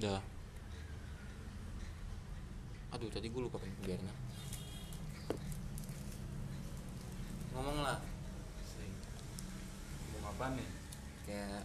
[0.00, 0.20] Dah.
[2.96, 4.16] Aduh, tadi gue lupa pengen biarin ah.
[7.52, 7.98] Ngomong lah.
[10.16, 10.68] Mau apa nih?
[11.30, 11.62] kayak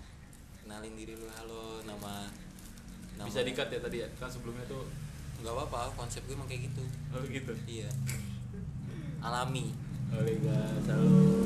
[0.62, 2.30] kenalin diri lu halo nama
[3.18, 4.08] nama Bisa dikat ya tadi ya?
[4.20, 4.86] Kan sebelumnya tuh
[5.42, 6.84] nggak apa-apa konsep gue emang kayak gitu
[7.16, 7.90] Oh gitu iya
[9.26, 9.74] alami
[10.14, 11.46] Oleh guys, halo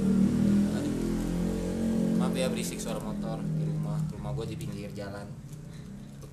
[2.19, 5.23] maaf ya berisik suara motor di rumah rumah gue di pinggir jalan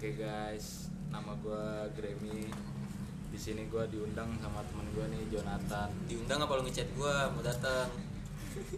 [0.07, 2.47] Oke guys, nama gua Grammy
[3.27, 5.91] di sini gua diundang sama temen gua nih Jonathan.
[6.07, 7.91] diundang apa lu ngechat gue mau datang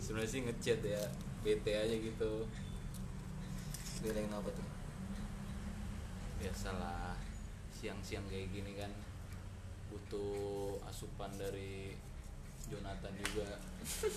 [0.01, 1.05] Sebenarnya sih ngechat ya,
[1.45, 2.48] BT aja gitu.
[4.01, 4.65] Bilangin apa tuh
[6.41, 7.20] Biasalah
[7.77, 8.89] siang-siang kayak gini kan
[9.92, 11.92] butuh asupan dari
[12.73, 13.61] Jonathan juga.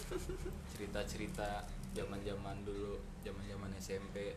[0.80, 4.32] Cerita-cerita zaman-zaman dulu, zaman-zaman SMP.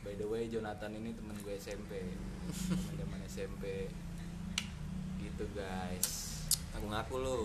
[0.00, 2.00] By the way, Jonathan ini temen gue SMP.
[2.50, 3.64] Zaman-zaman SMP.
[5.20, 6.08] Gitu guys.
[6.70, 7.40] aku ngaku lu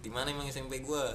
[0.00, 1.06] di mana emang SMP gue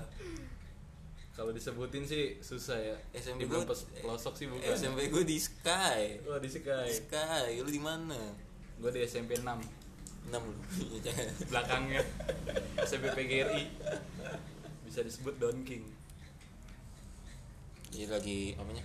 [1.32, 2.95] Kalau disebutin sih susah ya.
[3.16, 4.72] SMP beberapa pelosok sih bukan.
[4.72, 6.88] SMP gue di Sky Oh di Sky.
[6.92, 8.20] Sky lu di mana
[8.78, 9.48] Gue di SMP 6
[10.32, 10.56] enam lu
[11.02, 11.28] Jangan.
[11.50, 12.04] belakangnya
[12.84, 13.64] SMP PGRI
[14.92, 15.88] bisa disebut Don King.
[17.95, 18.84] Jadi lagi apanya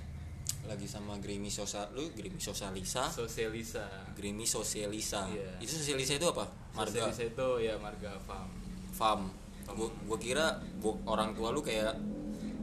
[0.66, 3.86] lagi sama Grammy Sosa lu Grammy Sosalisa Sosialisa.
[4.12, 5.58] Grammy Sosialisa Iya.
[5.58, 8.50] itu Sosialisa itu apa marga Sosialisa itu ya marga farm.
[8.90, 9.20] fam
[9.68, 10.46] gua, gua kira
[10.78, 11.94] gua, orang tua lu kayak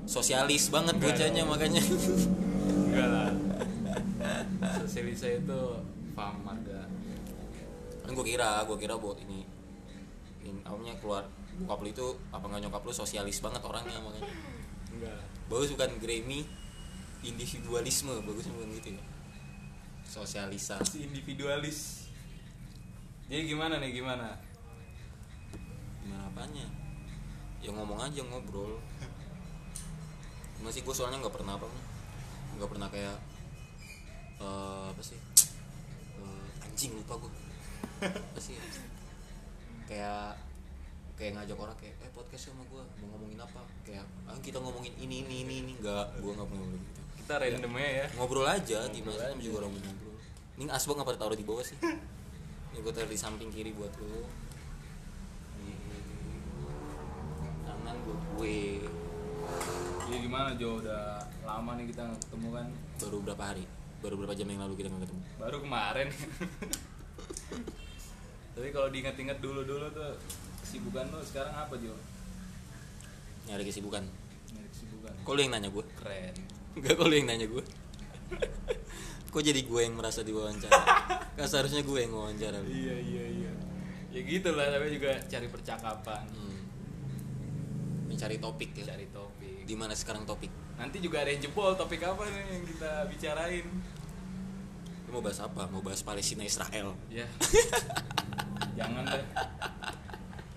[0.03, 1.81] sosialis banget Enggak bocahnya makanya
[2.83, 3.29] Enggak lah.
[4.81, 5.59] Sosialisa itu
[6.11, 6.85] farm marga.
[8.01, 9.47] kan gua kira gua kira buat ini
[10.43, 11.23] ini apanya keluar
[11.55, 14.27] bokap lu itu apa nggak nyokap lu sosialis banget orangnya makanya
[14.91, 15.19] Enggak.
[15.47, 16.43] bagus bukan Grammy
[17.23, 19.03] individualisme bagus bukan gitu ya.
[20.03, 22.11] Sosialisa Si individualis.
[23.31, 24.35] Jadi gimana nih gimana?
[26.03, 26.67] gimana apanya?
[27.63, 28.77] Ya ngomong aja ngobrol.
[30.59, 31.67] Masih gue soalnya nggak pernah apa
[32.53, 33.17] nggak pernah kayak
[34.37, 35.17] eh, apa sih?
[36.19, 37.31] Eh, anjing lupa gue
[38.03, 38.63] apa sih ya?
[39.83, 40.35] kayak
[41.15, 43.63] kayak ngajak orang kayak eh podcast sama gue mau ngomongin apa?
[43.87, 45.73] Kayak ah, kita ngomongin ini ini ini ini.
[45.79, 48.07] Nggak gue nggak pernah gitu Kita random aja ya.
[48.13, 49.39] ngobrol aja Ngobrol gimana aja.
[49.39, 50.15] juga orang ngobrol
[50.53, 51.77] ini asbak ngapa taruh di bawah sih
[52.69, 54.27] ini gue taruh di samping kiri buat lo
[57.63, 58.57] tangan gue gue
[60.03, 61.03] Jadi gimana Jo udah
[61.41, 62.67] lama nih kita nggak ketemu kan?
[62.99, 63.63] baru berapa hari
[63.99, 66.07] baru berapa jam yang lalu kita nggak ketemu Baru kemarin.
[68.53, 70.11] Tapi kalau diingat-ingat dulu-dulu tuh
[70.61, 71.95] kesibukan lu sekarang apa Jo?
[73.43, 74.03] nyari kesibukan
[74.49, 75.13] Nyari kesibukan.
[75.17, 76.35] kok lu yang nanya gue Keren.
[76.73, 77.63] Enggak lu yang nanya gue
[79.33, 80.77] kok jadi gue yang merasa diwawancara
[81.33, 82.61] kan seharusnya gue yang wawancara.
[82.69, 83.51] Iya iya iya.
[84.13, 86.61] Ya gitu lah, tapi juga cari percakapan, hmm.
[88.05, 89.65] mencari topik ya cari topik.
[89.65, 93.65] di mana sekarang topik Nanti juga ada yang jebol topik apa nih yang kita bicarain.
[95.05, 97.25] lu mau bahas apa mau bahas Palestina Israel Ya.
[98.77, 99.25] Jangan deh.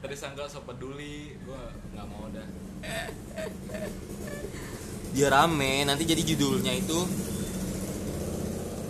[0.00, 2.44] Tadi sangka so peduli, gua nggak mau dah.
[5.16, 5.88] biar rame.
[5.88, 6.99] Nanti jadi judulnya itu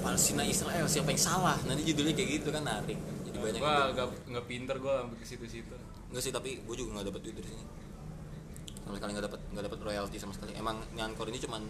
[0.03, 1.55] Palestina Israel siapa yang salah?
[1.71, 2.99] Nanti judulnya kayak gitu kan narik.
[2.99, 5.77] Jadi banyak gua yang nggak nggak pinter gua sampai ke situ-situ.
[6.07, 7.65] enggak sih tapi gue juga nggak dapat duit dari sini.
[8.83, 10.55] Sama sekali nggak dapat nggak dapat royalti sama sekali.
[10.59, 11.63] Emang nyankor ini cuman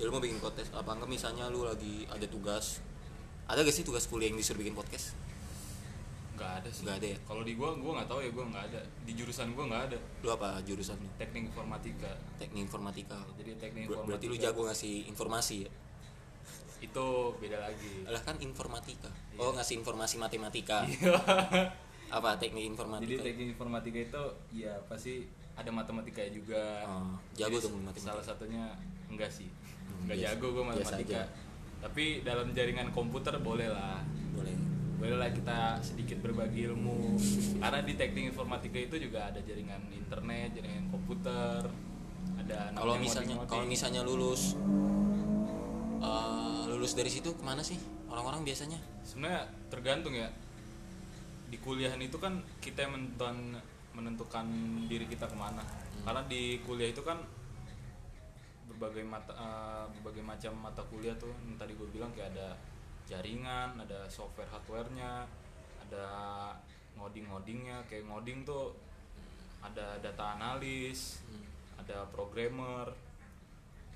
[0.00, 0.72] ya lu mau bikin podcast.
[0.76, 2.80] Apa enggak misalnya lu lagi ada tugas
[3.52, 5.12] ada gak sih tugas kuliah yang disuruh bikin podcast
[6.42, 6.82] Nggak ada sih.
[6.82, 7.18] Nggak ada ya?
[7.22, 8.80] Kalau di gua gua nggak tahu ya gua nggak ada.
[9.00, 9.98] Di jurusan gua nggak ada.
[10.18, 12.10] lu apa jurusan lu Teknik informatika.
[12.36, 14.06] teknik informatika Jadi teknik Ber- informatika.
[14.08, 15.70] berarti lu jago ngasih informasi ya
[16.80, 17.92] Itu beda lagi.
[18.04, 19.38] lah kan informatika Iya.
[19.38, 21.14] oh ngasih informasi matematika Iya.
[22.18, 24.22] apa teknik Jadi informatika teknik informatika itu
[24.58, 26.80] ya pasti ada matematika juga.
[26.82, 28.06] Oh, jago Jadi dong matematika.
[28.08, 28.64] Salah satunya
[29.06, 29.46] enggak sih.
[29.46, 31.20] Hmm, Enggak biasa- jago biasa matematika.
[31.82, 34.00] Tapi dalam jaringan komputer boleh lah.
[34.32, 34.54] boleh
[35.02, 37.18] Boleh lah kita sedikit berbagi ilmu.
[37.58, 41.66] Karena di teknik informatika itu juga ada jaringan internet, jaringan komputer,
[42.38, 44.54] ada kalau misalnya kalau misalnya lulus
[45.98, 48.78] eh, lulus dari situ ke mana sih orang-orang biasanya?
[49.02, 50.30] Sebenarnya tergantung ya.
[51.50, 53.58] Di kuliahan itu kan kita menentukan
[53.98, 54.46] menentukan
[54.86, 55.66] diri kita ke mana.
[56.06, 57.18] Karena di kuliah itu kan
[58.70, 62.54] berbagai mata eh, berbagai macam mata kuliah tuh yang tadi gue bilang kayak ada
[63.12, 65.28] jaringan ada software hardwarenya
[65.84, 66.06] ada
[66.96, 68.72] ngoding ngodingnya kayak ngoding tuh
[69.60, 71.20] ada data analis
[71.82, 72.88] ada programmer.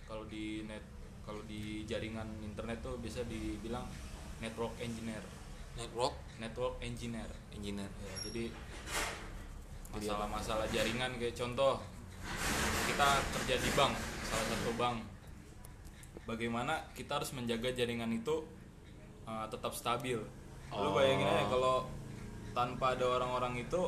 [0.06, 0.82] Kalau di net
[1.26, 3.86] kalau di jaringan internet tuh bisa dibilang
[4.38, 5.22] network engineer.
[5.74, 6.14] Network?
[6.38, 7.30] Network engineer.
[7.50, 7.90] Engineer.
[7.90, 8.44] Ya, jadi
[9.90, 11.80] masalah-masalah jaringan kayak contoh
[12.86, 13.94] kita kerja di bank
[14.28, 14.98] salah satu bank.
[16.26, 18.42] Bagaimana kita harus menjaga jaringan itu
[19.26, 20.18] uh, tetap stabil.
[20.68, 20.92] Lu Oh.
[20.92, 21.86] bayangin aja kalau
[22.50, 23.80] tanpa ada orang-orang itu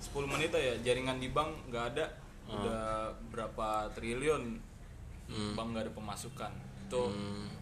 [0.00, 2.06] 10 menit ya jaringan di bank nggak ada.
[2.46, 2.82] Udah
[3.28, 4.58] berapa triliun
[5.26, 5.54] Hmm.
[5.54, 6.52] bank nggak ada pemasukan.
[6.88, 7.02] Itu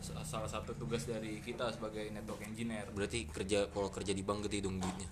[0.01, 2.89] sa- salah satu tugas dari kita sebagai network engineer.
[2.89, 5.09] Berarti kerja kalau kerja di bank gede dong duitnya?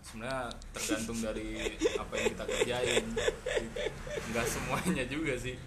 [0.00, 1.58] Sebenarnya tergantung dari
[2.02, 3.04] apa yang kita kerjain.
[4.30, 5.58] Nggak semuanya juga sih.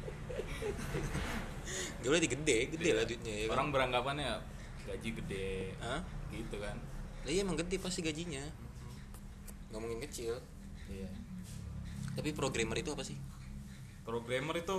[2.00, 3.54] Gak berarti gede gede lah duitnya ya kan?
[3.54, 4.32] orang beranggapannya
[4.84, 6.02] gaji gede Hah?
[6.32, 6.78] gitu kan.
[7.24, 8.44] Lah iya emang gede pasti gajinya.
[9.72, 10.38] Nggak mungkin kecil.
[10.92, 11.10] Iya.
[12.14, 13.18] Tapi programmer itu apa sih?
[14.04, 14.78] Programmer itu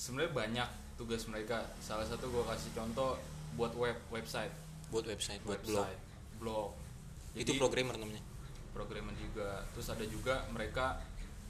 [0.00, 1.68] sebenarnya banyak tugas mereka.
[1.78, 3.20] Salah satu gue kasih contoh
[3.54, 4.52] buat web website.
[4.88, 6.08] Buat website buat blog website
[6.38, 6.70] blog.
[7.34, 8.22] itu Jadi, programmer namanya?
[8.72, 9.66] Programmer juga.
[9.74, 11.02] Terus ada juga mereka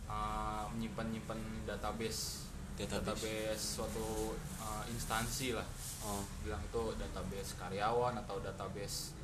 [0.09, 1.39] uh, menyimpan nyimpan
[1.69, 2.49] database.
[2.79, 3.59] Database.
[3.79, 5.67] suatu uh, instansi lah
[6.07, 9.19] oh bilang itu database karyawan atau database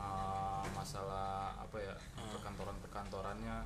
[0.00, 1.94] uh, masalah apa ya
[2.32, 3.56] perkantoran perkantorannya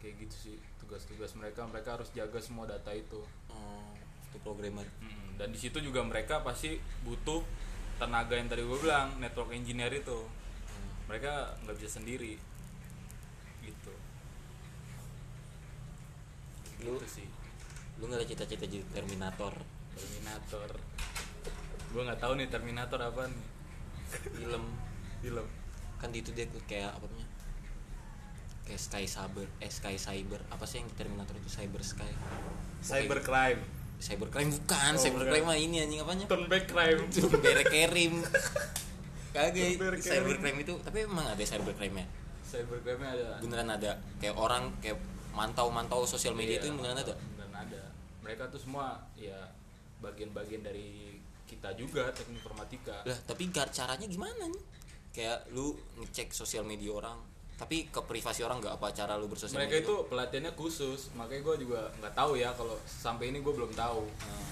[0.00, 1.62] kayak gitu sih tugas-tugas mereka.
[1.68, 3.22] Mereka harus jaga semua data itu.
[3.52, 3.92] Oh
[4.32, 4.88] itu programmer.
[5.04, 7.44] Mm, dan di situ juga mereka pasti butuh
[8.00, 10.24] tenaga yang tadi gue bilang network engineer itu.
[11.06, 12.40] Mereka nggak bisa sendiri.
[13.60, 13.92] Gitu.
[16.88, 17.28] Lu- gitu sih.
[18.00, 19.54] lu nggak ada cita-cita jadi Terminator?
[19.94, 20.70] Terminator
[21.92, 23.44] gue nggak tahu nih Terminator apa nih?
[24.32, 24.64] Film.
[25.20, 25.46] Film.
[26.00, 27.28] Kan di itu dia kayak apa namanya?
[28.64, 30.40] Kayak Sky Saber eh Sky Cyber.
[30.48, 31.48] Apa sih yang Terminator itu?
[31.52, 32.12] Cyber Sky.
[32.80, 33.62] Cybercrime.
[34.02, 35.52] Cybercrime bukan Oh, Cybercrime bukan.
[35.54, 36.26] mah ini anjing apanya?
[36.26, 37.06] Turn back crime.
[37.38, 38.14] Bere Kerim.
[39.32, 40.02] Kagak Bere Kerim.
[40.02, 42.06] cybercrime itu tapi emang ada cybercrime ya
[42.42, 43.40] cybercrime ada.
[43.40, 43.92] Beneran ada.
[44.20, 45.00] Kayak orang kayak
[45.32, 47.14] mantau mantau sosial media Iya, itu beneran ada?
[47.16, 47.82] Beneran ada.
[48.20, 49.56] Mereka tuh semua ya
[50.04, 51.11] bagian-bagian dari
[51.62, 53.06] kita juga teknik informatika.
[53.06, 54.64] Lah tapi gar caranya gimana nih?
[55.14, 57.14] Kayak lu ngecek sosial media orang
[57.54, 59.86] tapi ke privasi orang nggak apa cara lu bersosial mereka media?
[59.86, 64.02] itu pelatihannya khusus makanya gue juga nggak tahu ya kalau sampai ini gue belum tahu.
[64.02, 64.46] Nah,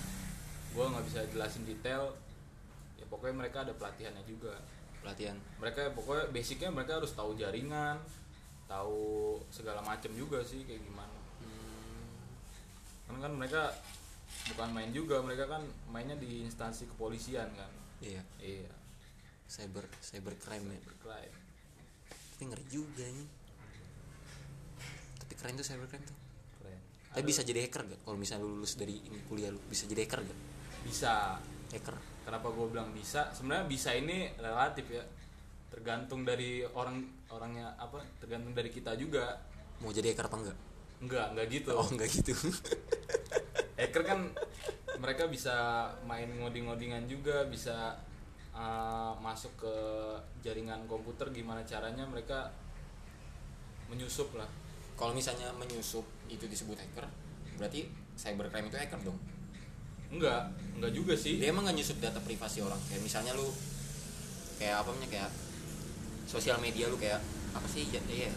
[0.70, 2.14] gue nggak bisa jelasin detail
[2.94, 4.54] ya pokoknya mereka ada pelatihannya juga.
[5.02, 5.34] Pelatihan?
[5.58, 7.98] Mereka pokoknya basicnya mereka harus tahu jaringan
[8.70, 11.18] tahu segala macam juga sih kayak gimana.
[13.10, 13.74] Kan kan mereka
[14.54, 17.72] bukan main juga mereka kan mainnya di instansi kepolisian kan.
[18.02, 18.22] Iya.
[18.40, 18.72] Iya.
[19.50, 20.80] Cyber cybercrime ya.
[20.86, 21.50] Berkelahi
[22.40, 23.28] tapi ngeri juga nih
[25.20, 26.16] tapi keren tuh cybercrime tuh.
[26.56, 26.80] Keren.
[27.12, 30.08] Tapi bisa jadi hacker gak kalau misalnya lu lulus dari ini kuliah lu bisa jadi
[30.08, 30.40] hacker gak
[30.88, 31.36] bisa.
[31.68, 32.00] Hacker.
[32.24, 33.28] Kenapa gue bilang bisa?
[33.36, 35.04] Sebenarnya bisa ini relatif ya.
[35.68, 39.36] Tergantung dari orang orangnya apa tergantung dari kita juga.
[39.84, 40.58] Mau jadi hacker apa enggak
[41.04, 41.70] enggak enggak gitu.
[41.76, 42.32] Oh enggak gitu
[43.80, 44.20] hacker kan
[45.00, 47.96] mereka bisa main ngoding-ngodingan juga bisa
[48.52, 49.74] uh, masuk ke
[50.44, 52.52] jaringan komputer gimana caranya mereka
[53.88, 54.46] menyusup lah.
[55.00, 57.08] Kalau misalnya menyusup itu disebut hacker
[57.56, 57.88] berarti
[58.20, 59.18] cybercrime itu hacker dong?
[60.12, 61.40] Enggak enggak juga sih.
[61.40, 62.78] Dia emang nggak nyusup data privasi orang.
[62.92, 63.48] Kayak misalnya lu
[64.60, 65.30] kayak apa namanya kayak
[66.28, 67.18] sosial media lu kayak
[67.56, 68.30] apa sih ya iya.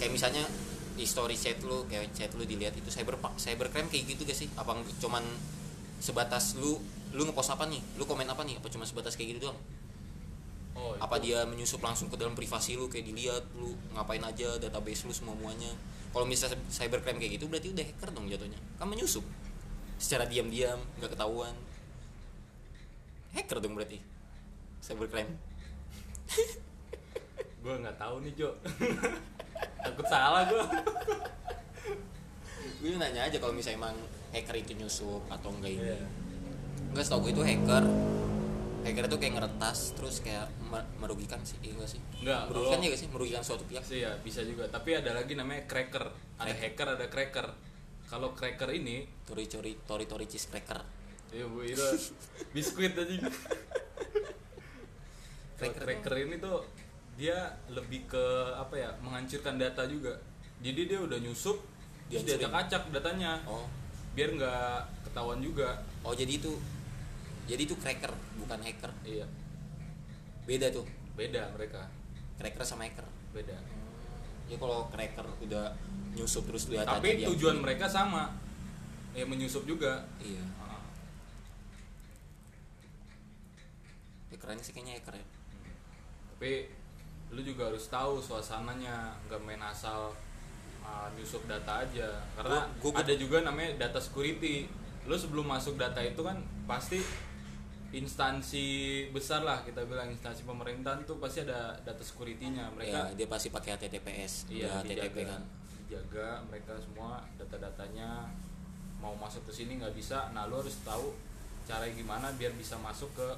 [0.00, 0.42] kayak misalnya
[0.98, 4.48] history chat lu kayak chat lu dilihat itu cyber cybercrime kayak gitu gak sih?
[4.58, 5.22] Apa cuman
[6.02, 6.76] sebatas lu
[7.14, 7.80] lu ngepost apa nih?
[7.96, 8.58] Lu komen apa nih?
[8.58, 9.58] Apa cuma sebatas kayak gitu doang?
[10.78, 15.10] Oh apa dia menyusup langsung ke dalam privasi lu kayak dilihat lu ngapain aja database
[15.10, 15.74] lu semua muanya
[16.12, 18.58] kalau misalnya cybercrime kayak gitu berarti udah hacker dong jatuhnya.
[18.80, 19.24] Kan menyusup.
[20.00, 21.52] Secara diam-diam nggak ketahuan.
[23.36, 24.00] Hacker dong berarti.
[24.80, 25.36] Cybercrime.
[27.62, 28.54] Gue nggak tahu nih Jo
[29.80, 30.62] takut salah gue
[32.78, 33.96] gue nanya aja kalau misalnya emang
[34.30, 35.82] hacker itu nyusup atau enggak ini.
[35.82, 35.98] Iya.
[36.94, 37.84] enggak setahu gue itu hacker.
[38.78, 42.00] Hacker itu kayak ngeretas terus kayak mer- merugikan sih iya enggak sih?
[42.22, 43.08] Nggak, merugikan ya sih?
[43.10, 43.82] Merugikan suatu pihak?
[43.82, 44.70] Sih ya bisa juga.
[44.70, 46.06] Tapi ada lagi namanya cracker.
[46.38, 47.46] Ada hacker ada cracker.
[48.08, 50.78] Kalau cracker ini tori tori tori tori cheese cracker.
[51.34, 51.82] Ya bu itu.
[52.54, 53.28] Biskuit aja.
[55.58, 56.62] Cracker cracker ini tuh
[57.18, 60.14] dia lebih ke apa ya menghancurkan data juga.
[60.62, 61.58] Jadi dia udah nyusup
[62.06, 63.42] dia acak-acak datanya.
[63.42, 63.66] Oh.
[64.14, 65.82] Biar nggak ketahuan juga.
[66.06, 66.54] Oh jadi itu
[67.50, 68.94] jadi itu cracker bukan hacker.
[69.02, 69.26] Iya.
[70.46, 70.86] Beda tuh.
[71.18, 71.90] Beda mereka.
[72.38, 73.04] Cracker sama hacker.
[73.34, 73.58] Beda.
[74.46, 75.74] Ya kalau cracker udah
[76.14, 78.30] nyusup terus lihat tapi tujuan mereka sama.
[79.10, 80.06] Ya menyusup juga.
[80.22, 80.46] Iya.
[80.62, 80.86] Ah,
[84.30, 85.26] ya keren sih kayaknya hacker ya.
[86.38, 86.77] Tapi
[87.28, 90.12] lu juga harus tahu suasananya nggak main asal
[90.80, 92.08] uh, nyusup data aja.
[92.34, 94.64] Karena Gua- gua- ada juga namanya data security.
[95.04, 97.00] Lu sebelum masuk data itu kan pasti
[97.88, 98.66] instansi
[99.08, 102.68] besar lah kita bilang instansi pemerintahan tuh pasti ada data security-nya.
[102.76, 105.42] Mereka ya dia pasti pakai HTTPS iya HTTP dijaga kan.
[105.88, 108.28] Dijaga mereka semua data-datanya.
[109.00, 111.16] Mau masuk ke sini nggak bisa nah lu harus tahu
[111.64, 113.28] cara gimana biar bisa masuk ke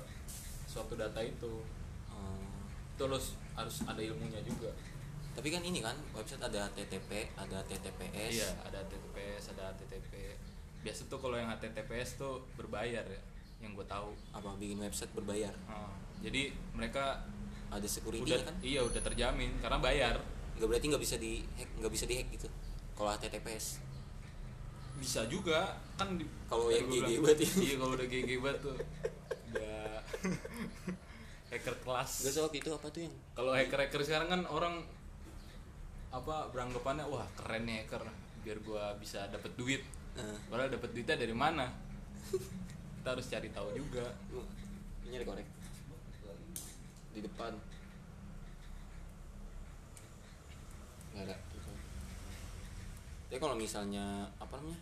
[0.66, 1.62] suatu data itu.
[2.94, 3.18] Itu lu
[3.64, 4.70] harus ada ilmunya juga.
[5.36, 10.12] Tapi kan ini kan website ada HTTP ada HTTPS iya ada HTTPS ada HTTP
[10.80, 13.20] biasa tuh kalau yang HTTPS tuh berbayar ya
[13.60, 14.16] yang gue tahu.
[14.32, 15.52] Apa bikin website berbayar?
[15.68, 15.92] Ah,
[16.24, 17.20] jadi mereka
[17.70, 18.54] ada security udah kan?
[18.64, 20.16] iya udah terjamin karena bayar.
[20.56, 22.48] Nggak berarti nggak bisa di hack nggak bisa di hack gitu
[22.96, 23.80] kalau HTTPS
[25.00, 26.12] bisa juga kan
[26.44, 27.48] Kalau yang GG banget ya.
[27.64, 28.76] iya kalau udah GG banget tuh.
[29.50, 29.98] Udah
[31.50, 32.10] hacker kelas.
[32.26, 34.86] Gak soal itu apa tuh yang kalau hacker hacker sekarang kan orang
[36.10, 38.02] apa beranggapannya wah keren nih hacker
[38.46, 39.82] biar gua bisa dapet duit.
[40.18, 41.70] Eh, padahal dapet duitnya dari mana?
[42.30, 44.06] Kita harus cari tahu juga.
[44.30, 44.42] Lu
[45.10, 45.48] nyari korek.
[47.10, 47.52] Di depan.
[51.14, 51.36] Nggak ada.
[53.30, 54.80] Tapi kalau misalnya apa namanya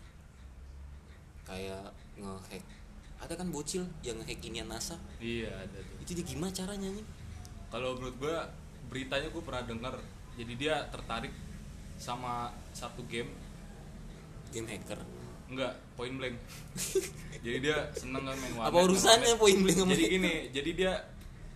[1.45, 2.65] kayak ngehack
[3.19, 4.95] ada kan bocil yang inian NASA?
[5.19, 5.97] Iya ada tuh.
[6.03, 7.07] Itu dia gimana caranya nih
[7.69, 8.49] kalau menurut gua
[8.89, 9.95] beritanya gua pernah dengar
[10.39, 11.35] jadi dia tertarik
[11.99, 13.35] sama satu game.
[14.55, 15.03] Game hacker.
[15.51, 16.37] Enggak point blank.
[17.45, 18.69] Jadi dia seneng kan main warnet.
[18.69, 20.93] apa urusannya point blank jadi gini jadi dia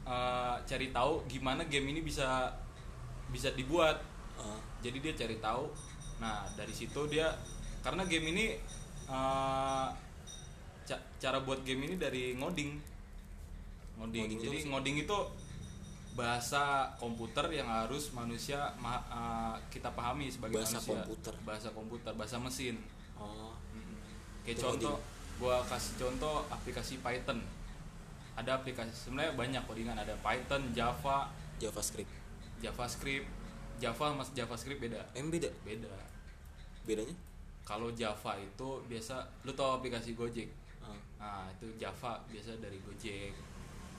[0.07, 2.55] uh, cari tahu gimana game ini bisa
[3.29, 4.01] bisa dibuat.
[4.39, 5.69] Ah, jadi dia cari tahu.
[6.23, 7.35] Nah dari situ dia
[7.83, 8.57] karena game ini
[9.11, 9.91] uh,
[10.85, 12.71] ca- cara buat game ini dari ngoding.
[13.97, 15.19] Ngoding, Ngoding jadi ngoding itu
[16.13, 20.93] bahasa komputer yang harus manusia ma- uh, kita pahami sebagai Bahasa manusia.
[20.93, 21.35] komputer.
[21.43, 22.77] bahasa komputer bahasa mesin.
[23.17, 23.57] Oh.
[24.45, 24.97] Kayak Itu contoh
[25.39, 27.41] gua kasih contoh aplikasi Python.
[28.33, 31.33] Ada aplikasi sebenarnya banyak codingan ada Python Java.
[31.57, 32.11] JavaScript.
[32.61, 33.29] JavaScript.
[33.79, 35.01] Java mas JavaScript beda.
[35.13, 35.49] Em beda?
[35.63, 35.89] Beda.
[36.83, 37.15] Bedanya?
[37.63, 40.51] Kalau Java itu biasa lu tau aplikasi Gojek
[41.23, 43.31] nah itu Java biasa dari Gojek.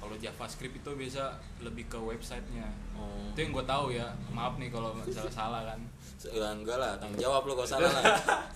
[0.03, 2.67] Kalau JavaScript itu biasa lebih ke websitenya.
[2.91, 3.31] Oh.
[3.31, 4.11] Itu yang gue tahu ya.
[4.35, 5.79] Maaf nih kalau misalnya salah kan.
[6.23, 8.03] Ya, enggak lah tanggung jawab lo kalau salah lah.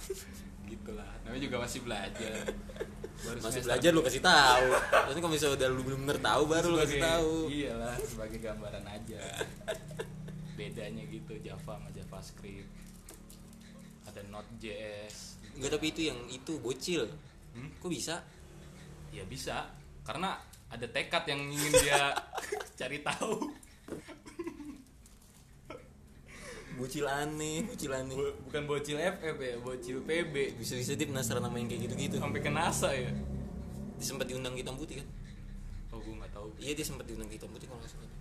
[0.71, 1.07] Gitulah.
[1.23, 2.31] Namanya juga masih belajar.
[3.23, 4.67] Baru masih belajar lu kasih tahu.
[4.71, 7.31] Terus kalau misalnya udah lu belum bener tahu baru lu kasih tahu.
[7.51, 9.19] iyalah sebagai gambaran aja.
[10.55, 12.71] Bedanya gitu Java sama JavaScript
[14.17, 17.05] ada Node.js enggak tapi itu yang itu bocil.
[17.57, 17.73] Hmm?
[17.81, 18.21] kok bisa
[19.17, 19.73] ya bisa
[20.05, 20.37] karena
[20.69, 22.13] ada tekad yang ingin dia
[22.79, 23.49] cari tahu.
[26.77, 28.13] Bocil aneh bocil aneh.
[28.13, 31.95] Bu- bukan bocil FF ya bocil PB bisa bisa dia penasaran sama yang kayak gitu
[31.97, 33.09] gitu sampai ke NASA ya?
[33.97, 35.07] Dia sempat diundang ke hitam putih kan?
[35.89, 36.53] Oh gue nggak tahu.
[36.61, 38.11] Iya dia sempat diundang ke hitam putih kalau nggak salah.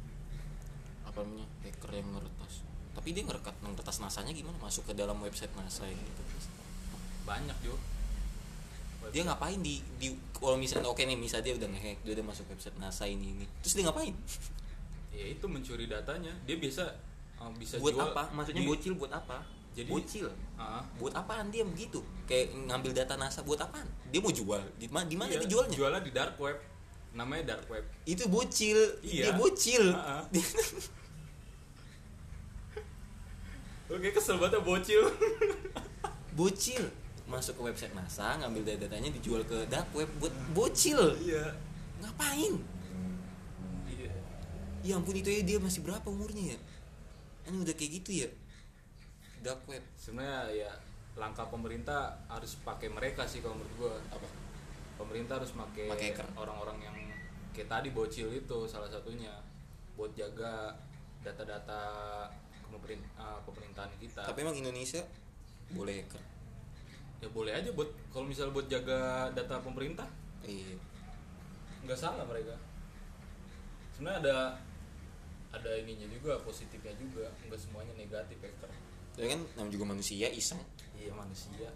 [1.04, 1.46] Apa namanya?
[1.68, 2.52] Hacker yang ngeretas.
[2.96, 4.56] Tapi dia ngerekat ngeretas nasanya gimana?
[4.56, 6.22] Masuk ke dalam website nasa gitu.
[7.28, 7.76] Banyak jo
[9.12, 12.44] dia ngapain di di kalau misalnya oke nih misalnya dia udah ngehack dia udah masuk
[12.50, 13.46] website nasa ini ini.
[13.62, 14.14] Terus dia ngapain?
[15.16, 16.32] Ya itu mencuri datanya.
[16.44, 16.84] Dia biasa
[17.40, 18.28] uh, bisa buat jual apa?
[18.34, 19.42] Maksudnya di- bocil buat apa?
[19.76, 20.26] Jadi- bocil.
[20.56, 21.52] Ah, buat apaan?
[21.52, 22.00] Dia begitu.
[22.24, 23.84] Kayak ngambil data NASA buat apaan?
[24.08, 24.62] Dia mau jual.
[24.80, 25.76] Di mana di mana iya, dia jualnya?
[25.76, 26.56] jualnya di dark web.
[27.12, 27.84] Namanya dark web.
[28.08, 29.00] Itu bocil.
[29.04, 29.32] Iya.
[29.32, 29.92] dia bocil.
[29.92, 30.28] Ah, ah.
[33.96, 35.06] Oke kesel banget bocil.
[36.36, 36.84] Bocil
[37.26, 41.18] masuk ke website NASA ngambil data datanya dijual ke dark web buat bocil.
[41.18, 41.50] Iya.
[41.98, 42.54] Ngapain?
[43.90, 44.12] Iya.
[44.86, 46.58] Ya ampun itu ya dia masih berapa umurnya ya?
[47.50, 48.28] Ini udah kayak gitu ya?
[49.42, 49.82] Dark web.
[49.98, 50.70] Sebenarnya ya
[51.18, 53.94] langkah pemerintah harus pakai mereka sih kalau menurut gua.
[54.14, 54.26] Apa?
[55.02, 55.90] Pemerintah harus pakai
[56.38, 56.96] orang-orang yang
[57.50, 59.34] kayak tadi bocil itu salah satunya.
[59.98, 60.78] Buat jaga
[61.26, 61.82] data-data
[62.70, 64.22] uh, pemerintahan kita.
[64.30, 65.02] Tapi emang Indonesia
[65.74, 66.35] boleh hacker
[67.20, 70.04] ya boleh aja buat kalau misal buat jaga data pemerintah
[70.44, 70.76] iya.
[71.84, 72.54] nggak salah mereka.
[73.96, 74.36] Sebenarnya ada
[75.56, 77.32] ada ininya juga positifnya juga.
[77.48, 78.70] Nggak semuanya negatif hacker.
[79.16, 80.60] Tapi kan namanya juga manusia iseng.
[81.00, 81.72] Iya manusia.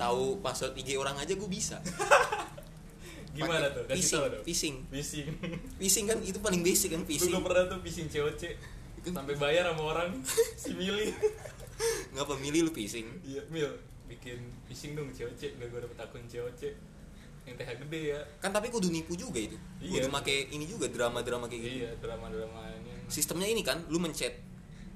[0.00, 1.76] Tahu password IG orang aja gue bisa.
[3.36, 3.84] Gimana tuh?
[3.90, 4.44] Kasih phishing, dong.
[4.46, 4.76] phishing.
[4.88, 5.28] Phishing.
[5.82, 7.34] Phishing kan itu paling basic kan gue phishing.
[7.42, 8.42] pernah tuh phishing COC
[9.04, 10.08] sampai bayar sama orang
[10.62, 11.12] si Mili
[12.14, 13.68] ngapa milih lu phishing iya Mil.
[14.04, 14.36] Bikin
[14.68, 16.62] phishing dong COC biar gue dapet akun COC
[17.44, 18.20] yang TH gede ya.
[18.40, 19.56] Kan tapi kudu nipu juga itu.
[19.80, 20.04] Iya.
[20.04, 21.76] kudu make ini juga drama-drama kayak gitu.
[21.84, 22.92] Iya drama-drama ini.
[23.08, 24.40] Sistemnya ini kan lu mencet.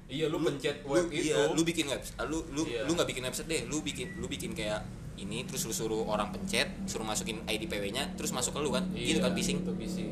[0.09, 1.29] Iya lu pencet lu, web itu.
[1.29, 2.89] iya, lu bikin website lu lu Iya.
[2.89, 3.61] lu nggak bikin website deh.
[3.69, 4.81] Lu bikin lu bikin kayak
[5.19, 8.73] ini terus lu suruh orang pencet suruh masukin ID PW nya terus masuk ke lu
[8.73, 8.87] kan?
[8.95, 10.09] Iya, gitu kan phishing itu phishing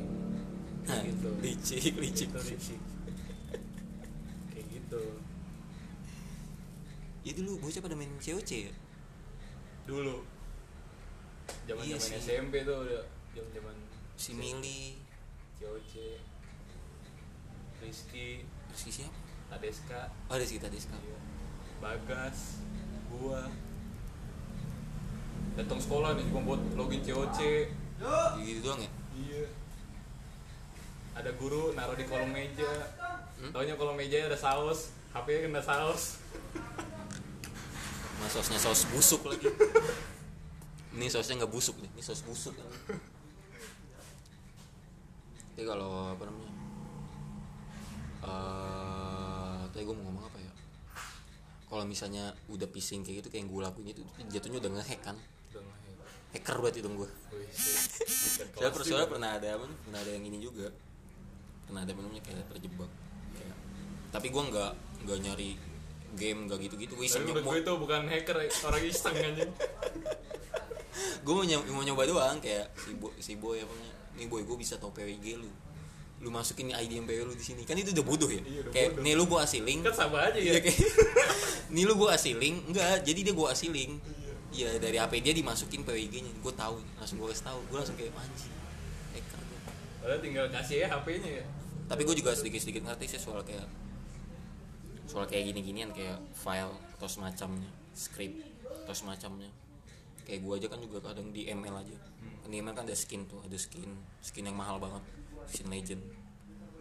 [0.88, 1.30] nah, gitu.
[1.44, 2.30] licik licik.
[2.32, 2.80] Itu licik.
[4.52, 5.02] kayak gitu
[7.34, 8.74] itu lu bocah pada main COC ya?
[9.84, 10.24] Dulu.
[11.68, 12.24] Zaman Iya zaman sih.
[12.24, 13.04] SMP tuh udah
[13.36, 13.76] zaman zaman
[14.16, 14.82] si Mili.
[15.58, 15.94] COC
[17.84, 18.46] Rizky.
[18.78, 19.18] Si siapa?
[19.48, 21.20] Tadeska oh tadi sekarang iya.
[21.80, 22.62] Bagas.
[23.08, 23.48] Gua.
[25.56, 27.40] Datang sekolah nih cuma buat login COC
[28.44, 28.92] gitu doang ya?
[29.18, 29.44] Iya.
[31.18, 32.94] Ada guru naruh di kolom meja.
[33.38, 33.54] Hmm?
[33.54, 34.94] taunya kolom meja ada saus.
[35.16, 36.22] HP nya kena saus
[38.28, 39.48] Mas sausnya saus busuk lagi.
[41.00, 42.52] Ini sausnya nggak busuk nih ini saus busuk.
[42.60, 42.68] Kan
[45.56, 46.52] tapi kalau apa namanya?
[48.28, 50.52] Eh tadi gue mau ngomong apa ya?
[51.72, 55.16] Kalau misalnya udah pising kayak gitu kayak yang gue lakuin itu jatuhnya udah ngehack kan?
[55.56, 55.64] Udah
[56.36, 57.10] hacker banget itu gue
[58.44, 59.14] saya kelas soalnya juga.
[59.16, 60.68] pernah ada apa nih, pernah ada yang ini juga.
[61.64, 62.24] Pernah ada apa namanya?
[62.28, 62.92] Kayak terjebak.
[63.40, 63.60] Kayak-
[64.12, 64.72] tapi gue nggak
[65.08, 65.52] nggak nyari
[66.16, 69.52] game nggak gitu-gitu gue iseng mau gue itu bukan hacker orang iseng anjing.
[71.22, 73.96] Gue mau, nyoba, mau nyoba doang kayak si boy si boy apa namanya.
[74.18, 75.52] Nih boy gue bisa tau PWG lu.
[76.26, 77.62] Lu masukin ID MPW lu di sini.
[77.68, 78.42] Kan itu udah bodoh ya?
[78.42, 79.04] Iya, udah kayak bodoh.
[79.06, 79.82] nih lu gue link.
[79.86, 80.58] Kan sama aja ya?
[80.58, 80.80] Iya kayak
[81.76, 82.10] nih lu gue
[82.40, 82.58] link.
[82.72, 83.92] Enggak jadi dia gue link.
[84.56, 84.68] Iya.
[84.82, 88.12] Dari HP dia dimasukin PWG nya gue tahu langsung gue kasih tahu gue langsung kayak
[88.18, 88.54] anjing
[89.14, 89.60] hacker gua."
[90.02, 91.46] Padahal tinggal kasih ya HP-nya ya?
[91.88, 93.68] Tapi gue juga sedikit sedikit ngerti sih soal kayak
[95.08, 98.44] soal kayak gini ginian kayak file atau semacamnya script
[98.86, 99.50] atau semacamnya.
[100.28, 101.98] Kayak gue aja kan juga kadang di ML aja.
[102.44, 103.88] Kan di ML kan ada skin tuh ada skin
[104.22, 105.02] skin yang mahal banget
[105.50, 106.04] skin legend.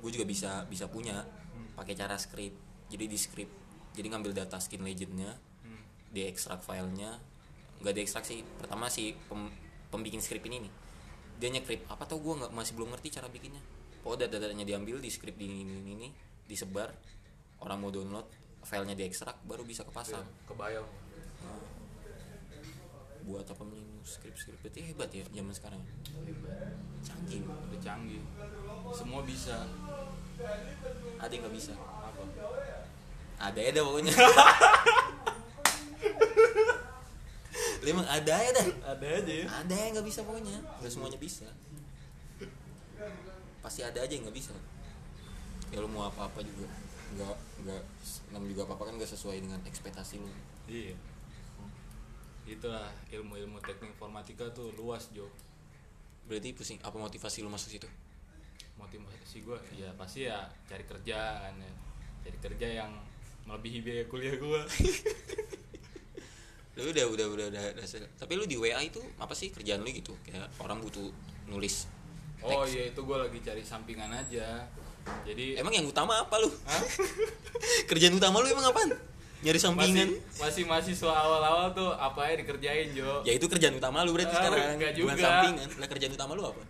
[0.03, 1.25] Gue juga bisa bisa punya
[1.79, 2.59] pakai cara script.
[2.93, 3.55] Jadi di script
[3.97, 5.33] jadi ngambil data skin legendnya
[6.13, 7.17] di ekstrak filenya.
[7.81, 9.49] Nggak di ekstrak sih pertama si pem,
[9.89, 10.73] pembikin script ini nih.
[11.41, 13.63] Dia nyekrip apa tau gue nggak masih belum ngerti cara bikinnya.
[14.03, 16.09] Pokoknya data-datanya diambil di script di ini, ini, ini
[16.47, 16.95] disebar
[17.61, 18.27] orang mau download
[18.67, 20.27] filenya diekstrak baru bisa kepasang.
[20.51, 20.87] Kebayang.
[23.27, 25.83] Buat apa nih script script berarti hebat ya zaman sekarang.
[26.27, 26.75] Hebat.
[27.07, 27.43] Canggih.
[27.47, 28.23] Udah canggih.
[28.91, 29.67] Semua bisa.
[31.23, 31.73] Ada yang nggak bisa?
[31.79, 32.23] Apa?
[33.39, 34.15] Ada ya dah pokoknya.
[37.87, 38.67] Emang ada ya dah.
[38.99, 39.47] Ada aja ya.
[39.47, 40.59] Ada yang nggak bisa pokoknya.
[40.83, 41.47] Nggak semuanya bisa.
[43.63, 44.55] Pasti ada aja yang nggak bisa.
[45.71, 46.67] Ya lu mau apa apa juga
[47.15, 47.83] nggak nggak
[48.35, 50.27] nam juga apa kan nggak sesuai dengan ekspektasi lu.
[50.67, 50.95] Iya.
[52.47, 55.27] Itulah ilmu-ilmu teknik informatika tuh luas Jo.
[56.27, 57.89] Berarti pusing apa motivasi lu masuk situ?
[58.79, 61.73] Motivasi gue ya pasti ya cari kerjaan ya.
[62.27, 62.91] Cari kerja yang
[63.47, 64.61] melebihi biaya kuliah gue
[66.77, 69.81] lu udah udah udah udah, udah se- tapi lu di WA itu apa sih kerjaan
[69.81, 70.13] lu gitu?
[70.27, 71.09] Kayak orang butuh
[71.49, 71.89] nulis.
[72.45, 74.69] Oh iya itu gue lagi cari sampingan aja
[75.25, 76.51] jadi emang yang utama apa lu?
[76.65, 76.83] Hah?
[77.91, 78.91] kerjaan utama lu emang apaan?
[79.39, 80.09] Nyari sampingan.
[80.11, 83.23] Masih masih mahasiswa awal-awal tuh apa ya dikerjain Jo?
[83.23, 84.59] Ya itu kerjaan utama lu berarti Ah, sekarang.
[84.75, 85.23] enggak bukan juga.
[85.23, 85.69] sampingan.
[85.77, 86.63] Lah kerjaan utama lu apa?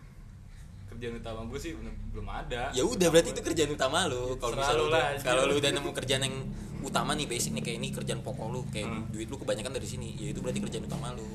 [0.87, 2.63] Kerjaan utama gue sih belum belum ada.
[2.71, 4.37] Ya udah berarti itu kerjaan utama lu.
[4.37, 6.37] Kalau misalnya kalau lu udah nemu kerjaan yang
[6.81, 9.05] utama nih basic nih kayak ini kerjaan pokok lu kayak Hmm.
[9.11, 11.27] duit lu kebanyakan dari sini ya itu berarti kerjaan utama lu.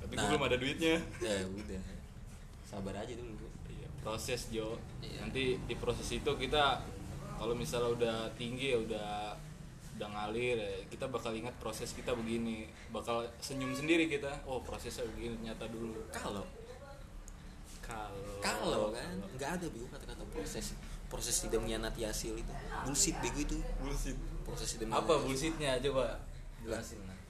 [0.00, 0.22] Tapi Nah.
[0.22, 0.96] gue belum ada duitnya.
[1.20, 1.80] Ya udah
[2.70, 3.50] sabar aja dulu.
[3.66, 4.78] Iya, proses Jo.
[5.02, 5.26] Iya.
[5.26, 6.78] nanti di proses itu kita
[7.34, 9.10] kalau misalnya udah tinggi ya udah
[9.98, 12.70] udah ngalir ya, kita bakal ingat proses kita begini.
[12.94, 14.30] Bakal senyum sendiri kita.
[14.46, 15.98] Oh prosesnya begini ternyata dulu.
[16.14, 16.46] Kalau.
[17.82, 18.38] Kalau.
[18.40, 20.72] Kalau kan nggak ada bego kata-kata proses.
[21.10, 22.52] Proses tidak mengkhianati hasil itu.
[22.86, 23.58] Bullshit bego itu.
[23.82, 24.16] Bullshit.
[24.46, 25.82] Proses tidak apa bullshitnya?
[25.82, 26.22] Coba
[26.64, 27.20] jelasin lah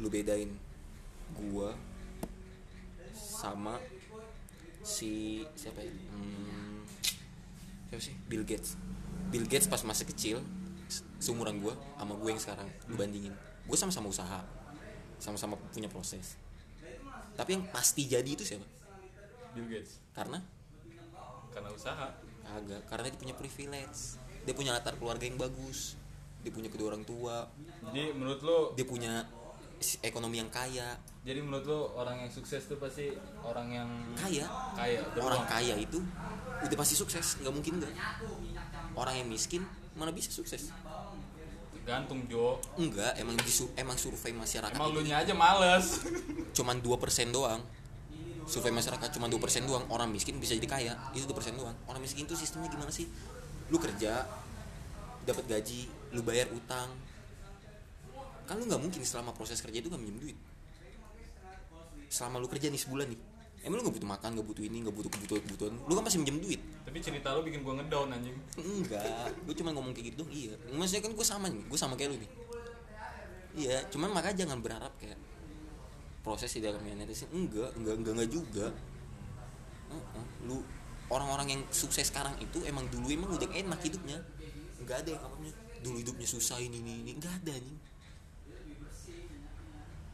[0.00, 0.48] lu bedain
[1.36, 1.76] gua
[3.12, 3.76] sama
[4.80, 5.92] si siapa ya?
[5.92, 6.84] Hmm,
[7.88, 8.14] siapa sih?
[8.26, 8.76] Bill Gates.
[9.30, 10.36] Bill Gates pas masih kecil
[10.88, 13.34] se- seumuran gua sama gue yang sekarang lu bandingin.
[13.64, 14.40] Gue sama-sama usaha
[15.20, 16.40] sama-sama punya proses.
[17.36, 18.64] Tapi yang pasti jadi itu siapa?
[19.52, 20.00] Bill Gates.
[20.16, 20.40] Karena?
[21.52, 22.08] Karena usaha.
[22.50, 24.16] Agak karena dia punya privilege.
[24.48, 25.94] Dia punya latar keluarga yang bagus.
[26.40, 27.46] Dia punya kedua orang tua.
[27.92, 29.28] Jadi menurut lo dia punya
[30.04, 30.96] ekonomi yang kaya.
[31.24, 34.44] Jadi menurut lo orang yang sukses tuh pasti orang yang kaya.
[34.76, 36.00] Kaya orang kaya itu
[36.60, 37.94] udah pasti sukses nggak mungkin enggak
[38.92, 39.64] orang yang miskin
[39.96, 40.68] mana bisa sukses?
[41.72, 42.60] Tergantung Jo.
[42.76, 46.04] Enggak emang disu emang survei masyarakat emang lu aja males.
[46.56, 47.64] cuman 2% doang.
[48.44, 51.76] Survei masyarakat cuma 2% doang orang miskin bisa jadi kaya itu 2% doang.
[51.88, 53.08] Orang miskin itu sistemnya gimana sih?
[53.72, 54.28] Lu kerja
[55.24, 56.90] dapat gaji lu bayar utang
[58.50, 60.38] kan lu nggak mungkin selama proses kerja itu nggak minjem duit.
[62.10, 63.20] Selama lu kerja nih sebulan nih.
[63.62, 65.72] Emang lu nggak butuh makan nggak butuh ini nggak butuh kebutuhan kebutuhan.
[65.86, 66.58] Lu kan pasti minjem duit.
[66.82, 68.34] Tapi cerita lo bikin gue ngedown anjing.
[68.58, 69.30] Enggak.
[69.46, 70.58] Gue cuma ngomong kayak gitu dong iya.
[70.74, 72.30] Maksudnya kan gue sama nih gue sama kayak lu nih.
[73.50, 75.18] Iya cuman makanya jangan berharap kayak
[76.26, 78.66] proses di dalam netesin enggak enggak enggak enggak juga.
[79.90, 80.26] Uh-uh.
[80.46, 80.62] lu
[81.10, 84.18] orang-orang yang sukses sekarang itu emang dulu emang udah enak hidupnya.
[84.82, 85.54] Enggak ada yang namanya
[85.86, 87.10] dulu hidupnya susah ini ini ini.
[87.14, 87.89] Enggak ada nih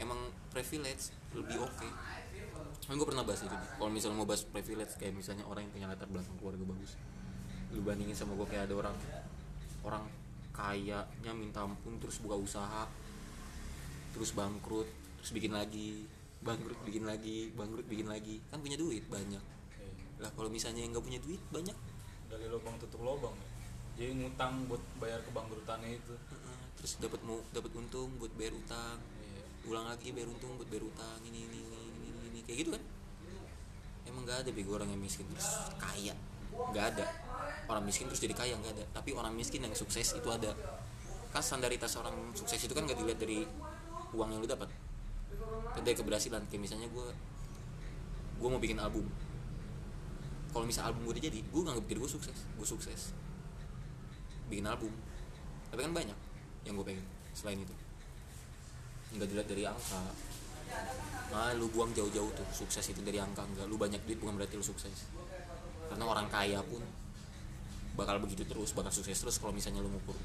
[0.01, 0.19] emang
[0.53, 1.89] privilege lebih oke.
[2.87, 5.87] Kan gue pernah bahas itu kalau misalnya mau bahas privilege kayak misalnya orang yang punya
[5.91, 6.95] latar belakang keluarga bagus.
[7.75, 8.97] Lu bandingin sama gue kayak ada orang
[9.83, 10.05] orang
[10.55, 12.89] kayanya minta ampun terus buka usaha
[14.17, 14.89] terus bangkrut
[15.21, 16.09] terus bikin lagi
[16.41, 18.39] bangkrut bikin lagi bangkrut bikin lagi.
[18.49, 19.43] Kan punya duit banyak.
[20.23, 21.77] Lah kalau misalnya yang nggak punya duit banyak.
[22.31, 23.35] Dari lubang tutup lubang.
[23.97, 24.05] Ya.
[24.05, 26.15] jadi ngutang buat bayar kebangkrutannya itu.
[26.77, 29.01] Terus dapat mau dapat untung buat bayar utang.
[29.01, 29.16] Iya.
[29.67, 32.41] Ulang lagi bayar untung buat bayar utang ini ini ini ini, ini, ini.
[32.47, 32.83] kayak gitu kan?
[34.07, 35.51] Emang nggak ada bego orang yang miskin terus
[35.83, 36.15] kaya.
[36.55, 37.07] Nggak ada.
[37.67, 38.85] Orang miskin terus jadi kaya nggak ada.
[38.95, 40.55] Tapi orang miskin yang sukses itu ada.
[41.35, 43.43] Kan standaritas orang sukses itu kan nggak dilihat dari
[44.15, 44.71] uang yang lu dapat.
[45.75, 46.47] Kan dari keberhasilan.
[46.47, 47.07] Kayak misalnya gue
[48.39, 49.11] gue mau bikin album.
[50.55, 52.39] Kalau misal album gue udah jadi gue nggak diri gue sukses.
[52.55, 53.11] Gue sukses.
[54.47, 54.95] Bikin album.
[55.75, 56.19] Tapi kan banyak
[56.63, 57.03] yang gue pengen
[57.35, 57.86] selain itu
[59.15, 60.01] nggak dilihat dari angka.
[61.31, 63.47] Nah lu buang jauh-jauh tuh sukses itu dari angka.
[63.47, 65.07] Enggak lu banyak duit bukan berarti lu sukses.
[65.87, 66.83] Karena orang kaya pun
[67.97, 70.19] bakal begitu terus bakal sukses terus kalau misalnya lu ngukur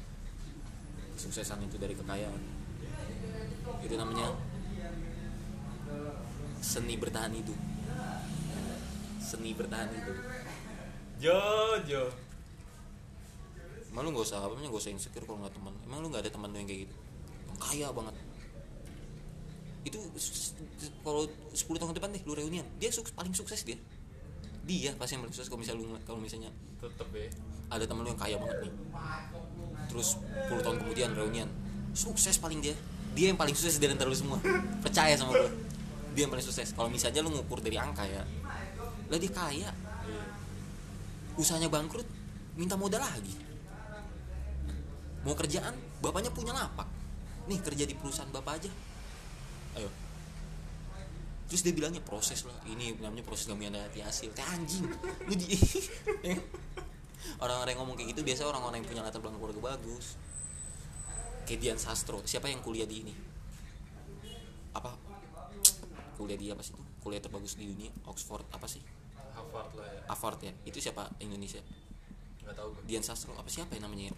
[1.16, 2.42] suksesan itu dari kekayaan.
[3.86, 4.34] Itu namanya
[6.62, 7.60] seni bertahan hidup.
[9.22, 10.18] Seni bertahan hidup.
[11.22, 11.38] Jo
[11.86, 12.10] jo.
[13.92, 15.74] Emang lu gak usah apa namanya gak usah insecure kalau nggak teman.
[15.86, 16.96] Emang lu nggak ada teman lu yang kayak gitu?
[17.62, 18.16] Kaya banget
[19.82, 19.98] itu
[21.02, 22.66] kalau 10 tahun ke depan deh lu reunian.
[22.78, 23.78] Dia sukses paling sukses dia.
[24.66, 27.30] Dia pasti yang paling sukses kalau misalnya lu kalau misalnya tetep ya.
[27.72, 28.74] ada temen lu yang kaya banget nih.
[29.90, 31.50] Terus 10 tahun kemudian reunian.
[31.98, 32.78] Sukses paling dia.
[33.18, 34.38] Dia yang paling sukses dari antara lu semua.
[34.86, 35.52] Percaya sama gue
[36.12, 36.76] dia yang paling sukses.
[36.76, 38.24] Kalau misalnya lu ngukur dari angka ya
[39.12, 39.70] lah dia kaya.
[41.36, 42.08] Usahanya bangkrut
[42.56, 43.36] minta modal lagi.
[45.28, 46.88] Mau kerjaan bapaknya punya lapak.
[47.52, 48.72] Nih kerja di perusahaan bapak aja
[49.80, 49.90] ayo.
[51.52, 54.32] Terus dia bilangnya proses lah ini namanya proses gak hati hasil.
[54.32, 54.88] Teh anjing.
[55.28, 55.52] Lu di
[57.44, 60.16] orang-orang yang ngomong kayak gitu biasa orang-orang yang punya latar belakang keluarga bagus.
[61.44, 62.24] Kayak Dian Sastro.
[62.24, 63.14] Siapa yang kuliah di ini?
[64.72, 64.96] Apa?
[66.16, 66.84] Kuliah di apa sih itu?
[67.04, 68.80] Kuliah terbagus di dunia Oxford apa sih?
[69.36, 70.02] Harvard lah ya.
[70.08, 70.54] Harvard ya?
[70.64, 71.12] Itu siapa?
[71.20, 71.60] Indonesia?
[72.48, 73.36] Nggak tahu gue Dian Sastro.
[73.36, 74.08] Apa siapa yang namanya?
[74.08, 74.14] Ya?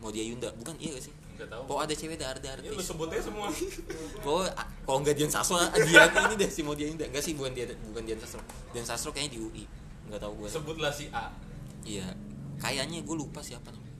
[0.00, 0.56] Maudia Yunda.
[0.56, 1.62] Bukan iya gak sih nggak tahu.
[1.66, 3.50] Kok ada cewek dar dar ya lu sebutnya semua.
[4.24, 4.42] Kok
[4.86, 8.02] kalau nggak Dian Sastro dia ini deh si Maudia Yunda enggak sih bukan dia bukan
[8.06, 8.42] Dian Sastro.
[8.70, 9.64] Dian Sastro kayaknya di UI
[10.06, 11.34] nggak tahu gue sebutlah si A.
[11.82, 12.06] Iya.
[12.62, 13.98] Kayaknya gue lupa siapa namanya.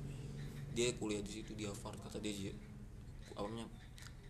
[0.70, 2.54] Dia kuliah di situ di Harvard kata dia
[3.34, 3.66] apa namanya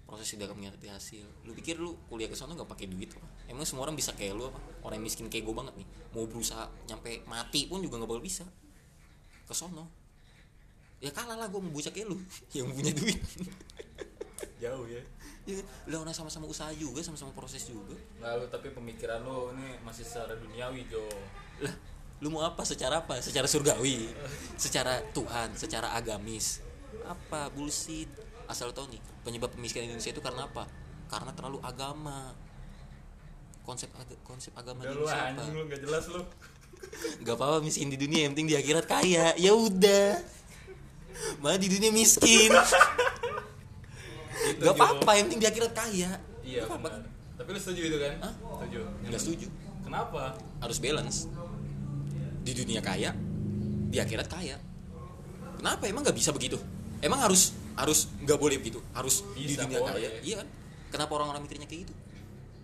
[0.09, 1.25] proses dalam mengerti hasil.
[1.45, 3.29] Lu pikir lu kuliah ke sana gak pakai duit apa?
[3.49, 4.61] Emang semua orang bisa kayak lu apa?
[4.85, 5.89] Orang miskin kayak gue banget nih.
[6.17, 8.45] Mau berusaha nyampe mati pun juga nggak bakal bisa.
[9.45, 10.02] Ke sono
[11.03, 12.17] ya kalah lah gue mau bocah kayak lu
[12.57, 13.19] yang punya duit.
[14.63, 15.03] Jauh ya.
[15.43, 15.59] Ya,
[15.91, 17.99] lah orang sama-sama usaha juga sama-sama proses juga.
[18.23, 21.03] Nggak lu tapi pemikiran lu ini masih secara duniawi Jo.
[21.67, 21.75] Lah
[22.23, 22.63] lu mau apa?
[22.63, 23.19] Secara apa?
[23.19, 24.07] Secara surgawi.
[24.55, 26.63] Secara Tuhan secara agamis.
[27.03, 27.51] Apa?
[27.51, 28.07] Bullshit.
[28.47, 30.71] Asal lu tau nih penyebab kemiskinan Indonesia itu karena apa?
[31.11, 32.31] Karena terlalu agama.
[33.67, 36.23] Konsep aga- konsep agama udah lu anjing lu nggak jelas lu.
[37.27, 39.35] Gak apa-apa miskin di dunia yang penting di akhirat kaya.
[39.39, 40.19] Ya udah
[41.41, 42.51] malah di dunia miskin.
[44.43, 46.11] Itu, gak apa-apa yang penting di akhirat kaya.
[46.43, 47.07] Iya benar.
[47.39, 48.13] Tapi lu setuju itu kan?
[48.23, 48.35] Hah?
[48.59, 48.81] setuju.
[49.07, 49.47] Nggak setuju.
[49.87, 50.23] Kenapa?
[50.59, 51.19] Harus balance.
[52.43, 53.15] Di dunia kaya
[53.93, 54.57] di akhirat kaya.
[55.59, 55.87] Kenapa?
[55.87, 56.59] Emang nggak bisa begitu?
[56.99, 58.83] Emang harus harus nggak boleh begitu?
[58.97, 59.93] Harus di Bisa, dunia boleh.
[59.95, 60.49] kaya iya kan?
[60.93, 61.95] Kenapa orang-orang mikirnya kayak gitu?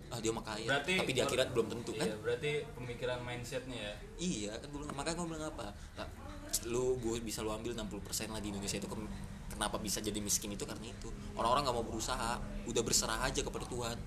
[0.09, 2.07] Ah dia mah kaya berarti tapi di akhirat belum tentu kan?
[2.09, 3.93] iya berarti pemikiran mindsetnya ya?
[4.17, 5.65] Iya kan bilang makanya gue bilang apa?
[6.01, 6.07] Nah,
[6.67, 8.87] lu gue bisa lu ambil 60% lah di Indonesia itu.
[9.49, 10.63] Kenapa bisa jadi miskin itu?
[10.63, 11.09] Karena itu.
[11.35, 12.39] Orang-orang nggak mau berusaha.
[12.65, 13.97] Udah berserah aja kepada Tuhan.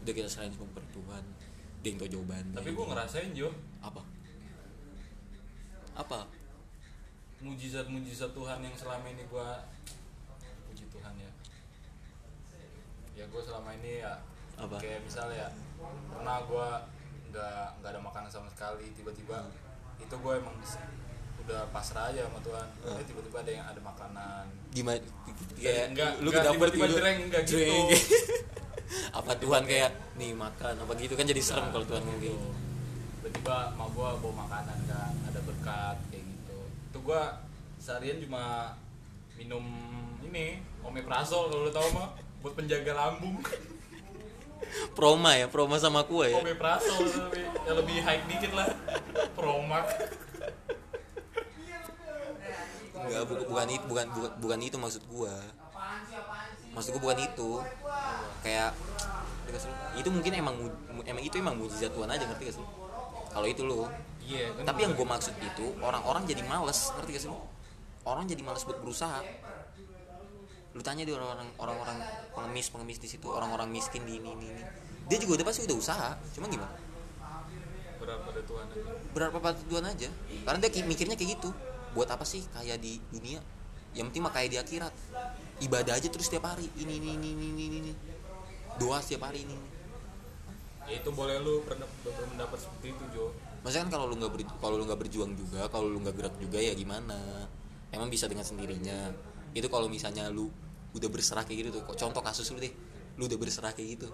[0.00, 1.22] Udah kita serahin semua kepada Tuhan.
[1.80, 3.48] Dia yang tahu jawabannya tapi gua ngerasain Jo.
[3.80, 4.04] Apa?
[5.96, 6.28] Apa?
[7.40, 9.64] Mujizat-mujizat Tuhan yang selama ini gua
[10.68, 11.30] puji Tuhan ya.
[13.16, 14.12] Ya gua selama ini ya
[14.60, 14.76] Apa?
[14.76, 15.50] kayak misalnya ya
[16.12, 16.84] pernah gua
[17.32, 19.48] nggak nggak ada makanan sama sekali tiba-tiba
[20.02, 20.56] itu gue emang
[21.50, 22.66] udah pasrah aja sama Tuhan.
[22.86, 24.44] Eh, tiba-tiba ada yang ada makanan.
[24.70, 24.98] Gimana?
[25.58, 27.74] Kayak Enggak, lu enggak, dapur tiba-tiba gitu, enggak gitu.
[29.18, 32.50] apa Tuhan kayak nih makan apa gitu kan jadi serem kalau Tuhan ngomong gitu.
[33.22, 36.58] tiba-tiba ma gue bawa makanan kan ada berkat kayak gitu.
[36.90, 37.22] Itu gue
[37.82, 38.74] seharian cuma
[39.34, 39.62] minum
[40.22, 43.42] ini omeprazol kalau lo tau mah buat penjaga lambung.
[44.96, 46.38] Proma ya Proma sama kue ya?
[46.38, 48.70] Omeprazol lebih ya lebih high dikit lah.
[49.34, 49.86] Promak
[53.00, 55.34] Enggak, bu- bukan itu bukan, bukan bukan itu maksud gua.
[56.74, 57.50] Maksud gua bukan itu.
[58.40, 58.70] Kayak
[59.50, 59.58] lu?
[59.98, 60.54] itu mungkin emang
[61.02, 62.66] emang itu emang mujizat Tuhan aja ngerti gak sih?
[63.30, 63.90] Kalau itu lo.
[64.22, 67.32] iya kan Tapi yang gua maksud itu orang-orang jadi males, ngerti gak sih?
[68.06, 69.20] Orang jadi males buat berusaha.
[70.70, 71.98] Lu tanya di orang-orang orang-orang
[72.30, 74.46] pengemis pengemis di situ, orang-orang miskin di ini ini.
[74.54, 74.62] ini.
[75.10, 76.70] Dia juga udah pasti udah usaha, cuma gimana?
[78.00, 78.80] berapa pada Tuhan aja
[79.12, 80.08] berapa pada Tuhan aja
[80.48, 81.52] karena dia ki- mikirnya kayak gitu
[81.96, 82.44] buat apa sih?
[82.54, 83.42] Kaya di dunia.
[83.94, 84.94] Yang penting mah kaya di akhirat.
[85.60, 86.70] Ibadah aja terus setiap hari.
[86.78, 87.92] Ini ini ini ini ini, ini.
[88.80, 89.52] doa setiap hari ini,
[90.88, 93.24] ya itu boleh lu pernah berpendapat seperti itu Jo.
[93.60, 96.34] Maksudnya kan kalau lu nggak ber, kalau lu nggak berjuang juga kalau lu nggak gerak
[96.40, 97.44] juga ya gimana?
[97.92, 99.12] Emang bisa dengan sendirinya.
[99.52, 100.48] Itu kalau misalnya lu
[100.96, 101.82] udah berserah kayak gitu tuh.
[101.92, 102.72] Kok contoh kasus lu deh.
[103.20, 104.08] Lu udah berserah kayak gitu.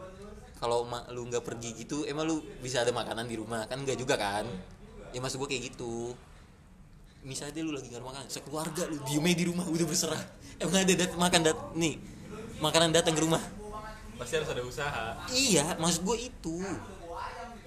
[0.59, 3.71] Kalau lu nggak pergi gitu emang lu bisa ada makanan di rumah?
[3.71, 4.51] Kan nggak juga kan?
[5.15, 6.11] Ya maksud gua kayak gitu
[7.27, 10.23] misalnya lu lagi nggak ada makanan sekeluarga lu diem di rumah udah berserah
[10.63, 11.99] emang ada dat makan dat nih
[12.63, 13.43] makanan datang ke rumah
[14.17, 16.57] pasti harus ada usaha Iya, maksud gue itu.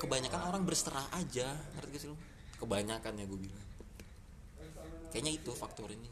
[0.02, 1.45] Kebanyakan orang berserah aja,
[1.78, 2.17] ngerti gak sih lu?
[2.58, 3.67] Kebanyakan ya gue bilang.
[5.13, 6.10] Kayaknya itu faktor ini.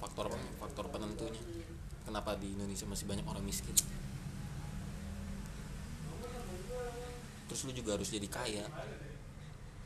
[0.00, 0.32] Faktor?
[0.56, 1.42] Faktor penentunya.
[2.08, 3.74] Kenapa di Indonesia masih banyak orang miskin?
[7.50, 8.64] Terus lu juga harus jadi kaya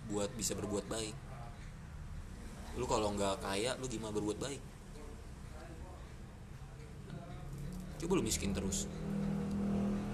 [0.07, 1.17] buat bisa berbuat baik.
[2.77, 4.61] Lu kalau nggak kaya, lu gimana berbuat baik?
[7.97, 8.85] Coba lu miskin terus.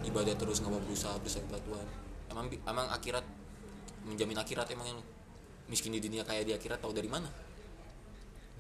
[0.07, 1.87] Ibadah terus nggak mau berusaha bersama Tuhan
[2.33, 3.23] emang emang akhirat
[4.09, 5.05] menjamin akhirat emang lu?
[5.71, 7.29] Miskin di dunia kaya di akhirat tahu dari mana?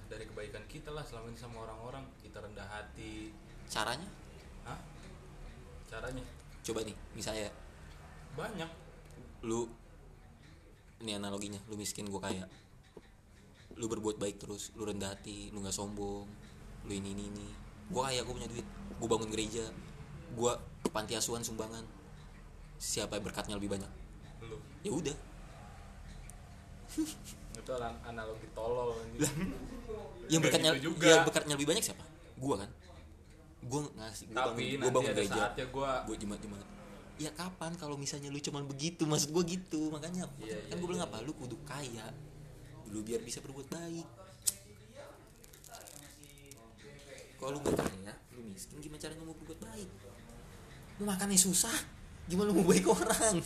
[0.06, 3.32] Dari kebaikan kita lah selama ini sama orang-orang kita rendah hati.
[3.66, 4.06] Caranya?
[4.68, 4.78] Hah?
[5.88, 6.24] caranya?
[6.62, 7.48] Coba nih misalnya.
[8.36, 8.70] Banyak.
[9.44, 9.66] Lu
[11.02, 12.46] ini analoginya lu miskin gua kaya
[13.76, 16.26] lu berbuat baik terus lu rendah hati lu nggak sombong
[16.86, 17.48] lu ini ini ini.
[17.92, 18.66] Gua kaya gua punya duit
[18.98, 19.64] gua bangun gereja
[20.32, 21.84] gua ke panti asuhan sumbangan.
[22.82, 23.90] Siapa yang berkatnya lebih banyak?
[24.42, 24.58] Lu.
[24.82, 25.16] Ya udah.
[27.62, 28.96] Itu an- analogi tolol
[30.30, 31.06] yang berkatnya gitu juga.
[31.08, 32.04] yang berkatnya lebih banyak siapa?
[32.40, 32.70] Gua kan.
[33.62, 35.42] Gua ngasih gua tapi bangun, gua bangun gereja.
[35.70, 36.66] gua gua jemaat jemaat.
[37.20, 40.88] Ya kapan kalau misalnya lu cuman begitu maksud gua gitu makanya Iya, kan iya, gua
[40.90, 41.18] bilang iya, apa?
[41.22, 42.06] Lu kudu kaya
[42.92, 44.06] lu biar bisa berbuat baik.
[47.40, 49.88] Kalau lu nggak kaya lu miskin gimana caranya mau berbuat baik?
[51.00, 51.74] Lu makannya susah
[52.28, 53.40] gimana lu mau baik orang?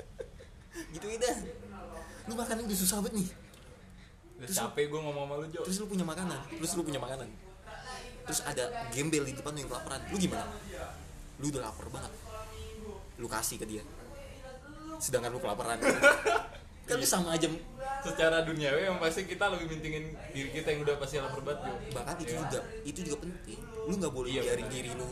[0.94, 1.38] Gitu dah
[2.30, 3.28] lu makannya udah susah banget nih.
[4.40, 5.60] Udah capek gua ngomong sama lu Jo.
[5.66, 6.38] terus lu punya makanan?
[6.48, 7.28] Terus lu punya makanan?
[8.24, 10.00] Terus ada gembel di depan lu yang kelaparan.
[10.14, 10.46] Lu gimana?
[11.42, 12.12] Lu udah lapar banget.
[13.18, 13.82] Lu kasih ke dia.
[15.02, 15.76] Sedangkan lu kelaparan.
[16.88, 17.50] Kan lu sama aja
[18.00, 21.74] secara duniawi yang pasti kita lebih mintingin diri kita yang udah pasti lapar banget Jo.
[21.96, 22.40] Bahkan itu Iya.
[22.40, 23.60] juga itu juga penting.
[23.88, 25.08] Lu nggak boleh Iya, biarin diri lu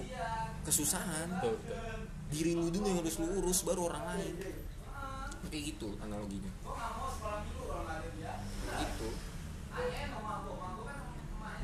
[0.62, 1.28] kesusahan.
[1.38, 1.76] Betul betul.
[2.28, 4.34] Diri lu dulu yang harus lu urus baru orang lain.
[5.48, 6.52] Kayak gitu analoginya.
[8.78, 9.08] Gitu.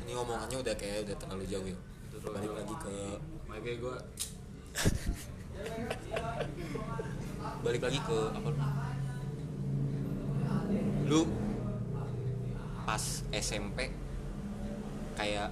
[0.05, 1.77] Ini ngomongannya udah kayak udah terlalu jauh ya.
[2.25, 2.93] Balik lagi ke
[3.45, 3.95] makanya gua
[7.63, 8.49] balik lagi ke apa
[11.05, 11.29] lu
[12.85, 13.01] pas
[13.33, 13.93] SMP
[15.15, 15.49] kayak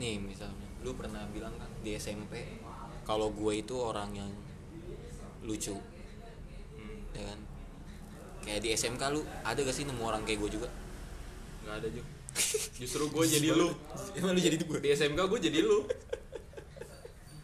[0.00, 2.62] nih misalnya lu pernah bilang kan di SMP
[3.04, 4.30] kalau gue itu orang yang
[5.42, 5.74] lucu.
[5.74, 7.38] Hmm, ya kan?
[8.46, 10.68] Kayak di SMK lu ada gak sih nemu orang kayak gue juga?
[11.66, 12.04] Nggak ada Jo
[12.78, 13.74] justru gua jadi lu.
[14.16, 15.84] Emang lu jadi gue di SMK gua jadi lu.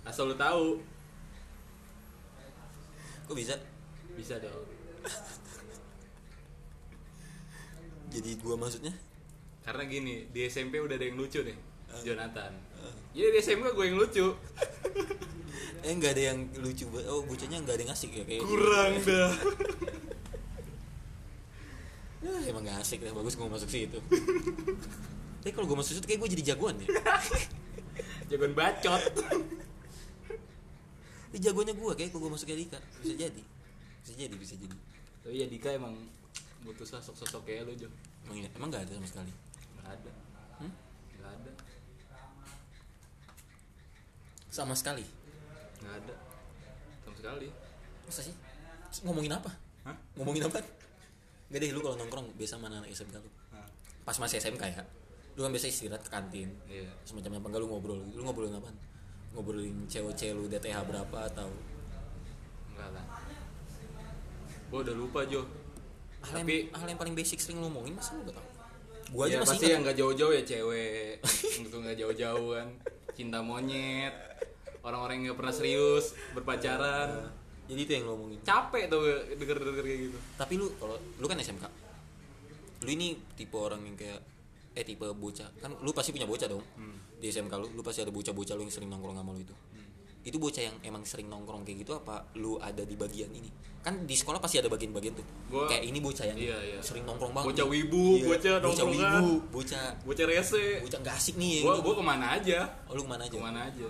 [0.07, 0.81] Asal lu tahu.
[3.27, 3.59] Kok bisa?
[4.15, 4.49] Bisa deh
[8.11, 8.95] jadi gue maksudnya?
[9.67, 11.59] Karena gini di SMP udah ada yang lucu nih
[12.07, 12.53] Jonathan.
[13.17, 14.27] Jadi di SMK gue yang lucu.
[15.87, 19.31] Eh nggak ada yang lucu oh bocahnya nggak ada yang asik ya kayak kurang dah.
[22.27, 23.99] Ya, emang gak asik lah bagus gue masuk situ.
[25.47, 26.91] Tapi kalau gue masuk situ kayak gue jadi jagoan ya.
[28.27, 28.99] Jagoan bacot.
[31.31, 33.43] Ini jagonya gue kayak kalau gue masuk Dika bisa jadi.
[34.03, 34.77] Bisa jadi bisa jadi.
[35.23, 35.95] Tapi ya Dika emang
[36.67, 37.89] butuh sosok-sosok kayak lu Jo.
[38.27, 39.33] Emang, ini- emang gak ada sama sekali?
[39.79, 40.11] Nggak ada.
[40.59, 40.73] Hmm?
[41.15, 41.53] nggak ada.
[44.51, 45.05] Sama sekali?
[45.83, 46.15] Nggak ada.
[47.07, 47.49] Sama sekali.
[48.07, 48.35] Masa sih?
[49.07, 49.51] Ngomongin apa?
[49.87, 49.97] Hah?
[50.19, 50.59] ngomongin apa?
[51.47, 53.31] Gak deh lu kalau nongkrong biasa mana anak SMK lu.
[53.55, 53.63] Nah,
[54.03, 54.83] pas masih SMK ya?
[55.39, 56.51] Lu kan biasa istirahat ke kantin.
[56.67, 56.91] Iya.
[57.07, 57.47] Semacamnya apa?
[57.47, 58.01] Enggak lu ngobrol.
[58.11, 58.75] Lu ngobrolin apa
[59.31, 61.47] ngobrolin cewek-cewek lu DTH berapa atau?
[62.75, 63.05] Enggak lah.
[64.67, 65.47] Gua udah lupa Jo
[66.27, 68.47] hal yang, Tapi hal yang paling basic sering lu ngomongin masa lu gak tau
[69.15, 71.23] gua aja ya, masih pasti yang nggak jauh-jauh ya cewek.
[71.63, 72.69] Untuk nggak jauh-jauh kan.
[73.15, 74.11] Cinta monyet.
[74.83, 77.31] Orang-orang yang nggak pernah serius berpacaran.
[77.71, 79.03] Jadi itu yang lu ngomongin capek tuh
[79.39, 80.19] denger-denger kayak gitu.
[80.35, 81.67] Tapi lu kalau lu kan SMK
[82.83, 84.21] lu ini tipe orang yang kayak
[84.75, 85.55] eh tipe bocah.
[85.63, 86.63] Kan lu pasti punya bocah dong.
[87.23, 89.55] Di SMK lu lu pasti ada bocah-bocah lu yang sering nongkrong sama lu itu
[90.27, 93.47] itu bocah yang emang sering nongkrong kayak gitu apa lu ada di bagian ini?
[93.79, 95.23] Kan di sekolah pasti ada bagian-bagian tuh.
[95.47, 96.79] Gua- kayak ini bocah yang Iya, iya.
[96.83, 100.83] sering nongkrong banget Bocah wibu, Iya, bocah bocah wibu bocah bocah rese.
[100.83, 101.87] Bocah nggak asik nih gua gitu.
[101.87, 102.59] gua ke mana aja.
[102.91, 103.39] Oh, lu ke mana aja?
[103.39, 103.89] Ke mana aja.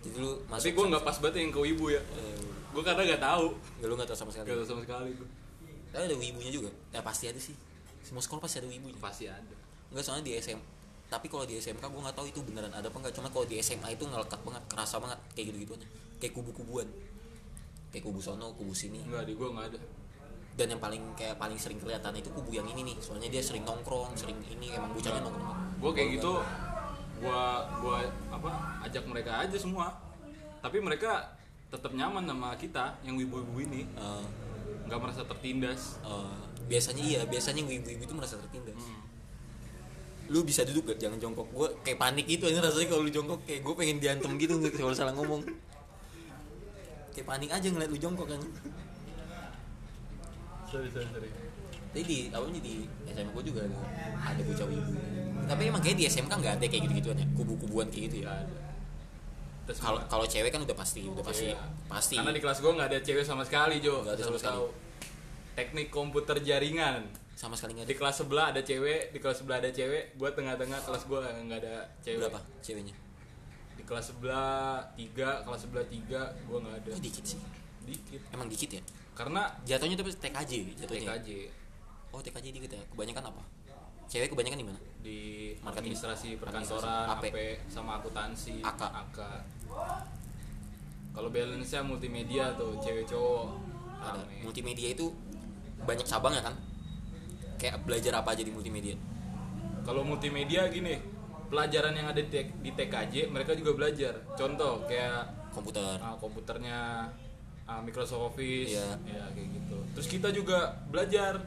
[0.00, 2.00] Jadi lu masuk tapi gua nggak pas banget yang ke wibu ya.
[2.00, 2.40] Eh,
[2.72, 3.46] gua kadang nggak tahu.
[3.52, 4.46] Nggak lu nggak tahu sama sekali.
[4.48, 5.28] Nggak tahu sama sekali gua.
[5.92, 6.70] Tapi ada wibunya juga.
[6.88, 7.52] Ya pasti ada sih.
[8.00, 8.96] Semua sekolah pasti ada wibunya.
[8.96, 9.54] Pasti ada.
[9.92, 10.56] Enggak soalnya di SM
[11.10, 13.58] tapi kalau di SMK gue nggak tahu itu beneran ada apa enggak cuma kalau di
[13.58, 16.86] SMA itu ngelekat banget kerasa banget kayak gitu gituannya kayak kubu-kubuan.
[17.90, 19.02] Kayak kubu sono kubu sini.
[19.02, 19.80] Nggak di gua nggak ada.
[20.54, 23.64] Dan yang paling kayak paling sering kelihatan itu kubu yang ini nih soalnya dia sering
[23.64, 25.58] nongkrong sering ini emang bocahnya nongkrong.
[25.80, 26.32] Gua kayak gitu
[27.20, 27.96] gua gua
[28.30, 28.50] apa
[28.86, 29.90] ajak mereka aja semua.
[30.60, 31.34] Tapi mereka
[31.72, 33.82] tetap nyaman sama kita yang wibu-wibu ini.
[33.96, 34.24] Eh,
[34.86, 35.98] nggak merasa tertindas.
[36.04, 38.78] Eh, biasanya iya biasanya yang ibu-ibu itu merasa tertindas.
[38.78, 38.99] Hmm.
[40.30, 40.98] Lu bisa duduk gak?
[41.02, 41.46] Jangan jongkok.
[41.50, 43.42] Gue kayak panik gitu aja rasanya kalau lu jongkok.
[43.42, 45.42] Kayak gue pengen diantem gitu nggak kalau salah ngomong.
[47.10, 48.40] Kayak panik aja ngeliat lu jongkok kan.
[50.70, 51.30] Sorry sorry sorry.
[51.90, 52.74] Tapi di nih di
[53.10, 53.76] SMA gue juga ada.
[54.30, 54.92] Ada bocah wibu.
[55.50, 58.30] Tapi emang kayak di SMK nggak ada kayak gitu-gituan ya, kubu-kubuan kayak gitu ya.
[59.70, 61.58] Kalau kalau cewek kan udah pasti, udah pasti Iya.
[61.86, 62.14] pasti.
[62.18, 64.02] karena di kelas gua nggak ada cewek sama sekali Jo.
[64.06, 64.62] Nggak ada sama sekali.
[65.50, 68.00] teknik komputer jaringan sama sekali nggak di ada.
[68.00, 71.74] kelas sebelah ada cewek di kelas sebelah ada cewek gua tengah-tengah kelas gua nggak ada
[72.00, 72.94] cewek Berapa ceweknya?
[73.74, 74.60] di kelas sebelah
[74.92, 77.40] tiga kelas sebelah tiga gua nggak ada Oh, dikit sih.
[77.82, 78.82] dikit Emang dikit ya?
[79.12, 81.00] karena Jatuhnya tuh TKJ jatuhnya.
[81.02, 81.16] ya?
[81.16, 81.28] TKJ
[82.10, 82.82] Oh, TKJ dikit ya.
[82.90, 83.42] Kebanyakan apa?
[84.06, 84.80] Cewek kebanyakan di mana?
[85.00, 85.18] di
[85.56, 85.94] Marketing.
[85.94, 87.24] administrasi perkantoran AP.
[87.26, 88.82] AP sama akuntansi AK.
[88.82, 89.18] AK
[91.10, 93.46] kalau balance nya multimedia tuh cewek cowok
[94.00, 94.22] Ada.
[94.40, 95.10] Multimedia itu
[95.80, 96.54] banyak cabang ya kan?
[97.60, 98.96] Kayak belajar apa aja di multimedia?
[99.80, 101.00] kalau multimedia gini
[101.46, 105.96] pelajaran yang ada di, TKJ mereka juga belajar contoh kayak Komputer.
[105.98, 107.08] ah, komputernya
[107.64, 109.00] ah, Microsoft Office Iya.
[109.02, 111.42] ya kayak gitu terus kita juga belajar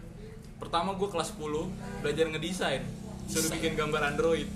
[0.56, 2.84] pertama gue kelas 10 belajar ngedesain
[3.24, 3.54] suruh Desain.
[3.56, 4.50] bikin gambar Android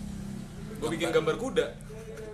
[0.75, 1.67] gue bikin gambar kuda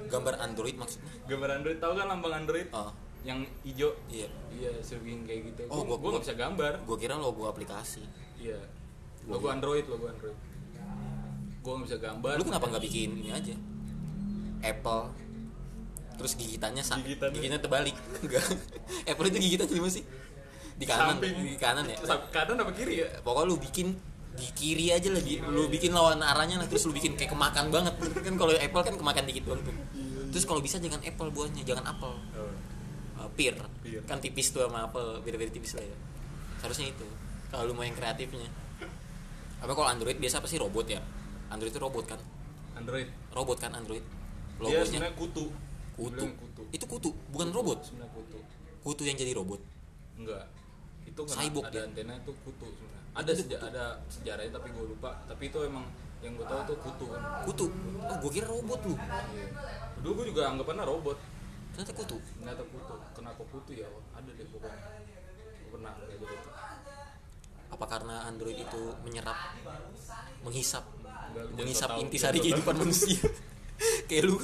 [0.07, 1.11] Gambar Android maksudnya?
[1.25, 2.89] gambar Android tahu kan lambang Android Oh,
[3.21, 4.31] yang hijau iya.
[4.49, 8.01] iya suruh bikin kayak gitu Oh, gue nggak bisa gambar Gue kira logo aplikasi.
[8.39, 8.57] iya
[9.27, 10.37] logo Android logo Android.
[11.63, 12.31] Gue nggak bisa gambar.
[12.39, 13.55] Lu kenapa nggak bikin ini aja?
[14.63, 15.11] Apple.
[16.19, 17.35] Terus gigitannya sa- Gigitannya.
[17.39, 17.95] gigitannya terbalik.
[18.23, 18.45] Enggak.
[19.07, 20.03] Apple itu gigitannya di mana sih.
[20.73, 21.17] Di kanan.
[21.17, 21.33] Samping.
[21.39, 21.97] di kanan ya.
[22.29, 23.07] Kanan apa kiri ya?
[23.23, 23.87] Pokoknya lu bikin
[24.33, 27.93] di kiri aja lagi lu bikin lawan arahnya lah terus lu bikin kayak kemakan banget.
[28.25, 29.75] Kan kalau Apple kan kemakan dikit doang tuh.
[30.33, 32.11] Terus kalau bisa jangan Apple buahnya jangan apel
[33.21, 33.53] uh, pear.
[33.85, 34.01] Pear.
[34.09, 35.97] kan tipis tuh sama apel beda-beda tipis lah ya.
[36.65, 37.05] Harusnya itu.
[37.53, 38.49] Kalau lu mau yang kreatifnya
[39.63, 40.17] apa kalau Android?
[40.19, 40.99] Biasa apa sih robot ya?
[41.47, 42.19] Android itu robot kan?
[42.75, 43.07] Android.
[43.31, 44.03] Robot kan Android?
[44.03, 44.85] Dia logonya?
[44.85, 45.45] sebenarnya kutu.
[45.95, 46.25] Kutu.
[46.35, 46.61] Kutu.
[46.75, 47.79] Itu kutu bukan robot?
[47.79, 48.39] sebenarnya kutu.
[48.83, 49.63] Kutu yang jadi robot?
[50.19, 50.51] Enggak.
[51.07, 51.83] Itu kan Cyborg ada ya?
[51.87, 53.01] antena itu kutu sebenarnya.
[53.13, 55.15] Ada seja ada sejarahnya tapi gue lupa.
[55.31, 55.85] Tapi itu emang
[56.19, 57.21] yang gue tahu tuh kutu kan.
[57.47, 57.65] Kutu?
[58.03, 58.95] Oh gue kira robot lu.
[58.99, 59.47] Iya.
[60.03, 61.17] dulu gue juga anggapannya robot.
[61.71, 62.17] Ternyata kutu.
[62.19, 62.93] Ternyata kutu.
[63.15, 64.87] Kenapa kutu ya ada deh pokoknya.
[65.63, 66.51] Gua pernah belajar itu
[67.73, 69.35] apa karena Android itu menyerap
[70.41, 70.85] menghisap
[71.33, 73.17] Enggak, menghisap intisari kehidupan manusia?
[74.07, 74.37] Kayak lu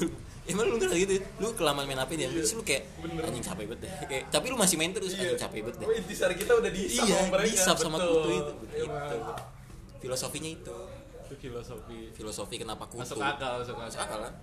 [0.50, 1.14] emang lu ngerasa gitu?
[1.38, 3.02] Lu kelamaan main HP dia terus lu kayak Iya.
[3.06, 3.22] Bener.
[3.30, 3.92] anjing capek banget deh.
[4.10, 5.88] Kayak tapi lu masih main terus anjing capek banget deh.
[5.88, 7.46] Wah, intisari kita udah dihisap iya sama mereka.
[7.46, 8.54] dihisap sama kutu itu.
[8.82, 9.06] Emang.
[9.06, 9.34] gitu.
[10.00, 10.76] filosofinya itu.
[11.30, 12.00] Itu filosofi.
[12.18, 13.06] Filosofi kenapa kutu.
[13.06, 13.86] Masuk akal masuk akal.
[13.86, 14.34] Masuk akal kan?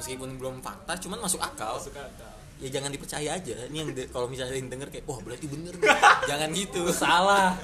[0.00, 1.76] Meskipun belum fakta cuman masuk akal.
[1.76, 2.30] Masuk akal
[2.60, 3.54] ya jangan dipercaya aja.
[3.72, 5.88] Ini yang de- kalau misalnya yang denger kayak wah berarti bener nih."
[6.30, 6.82] jangan gitu.
[6.92, 7.56] Salah.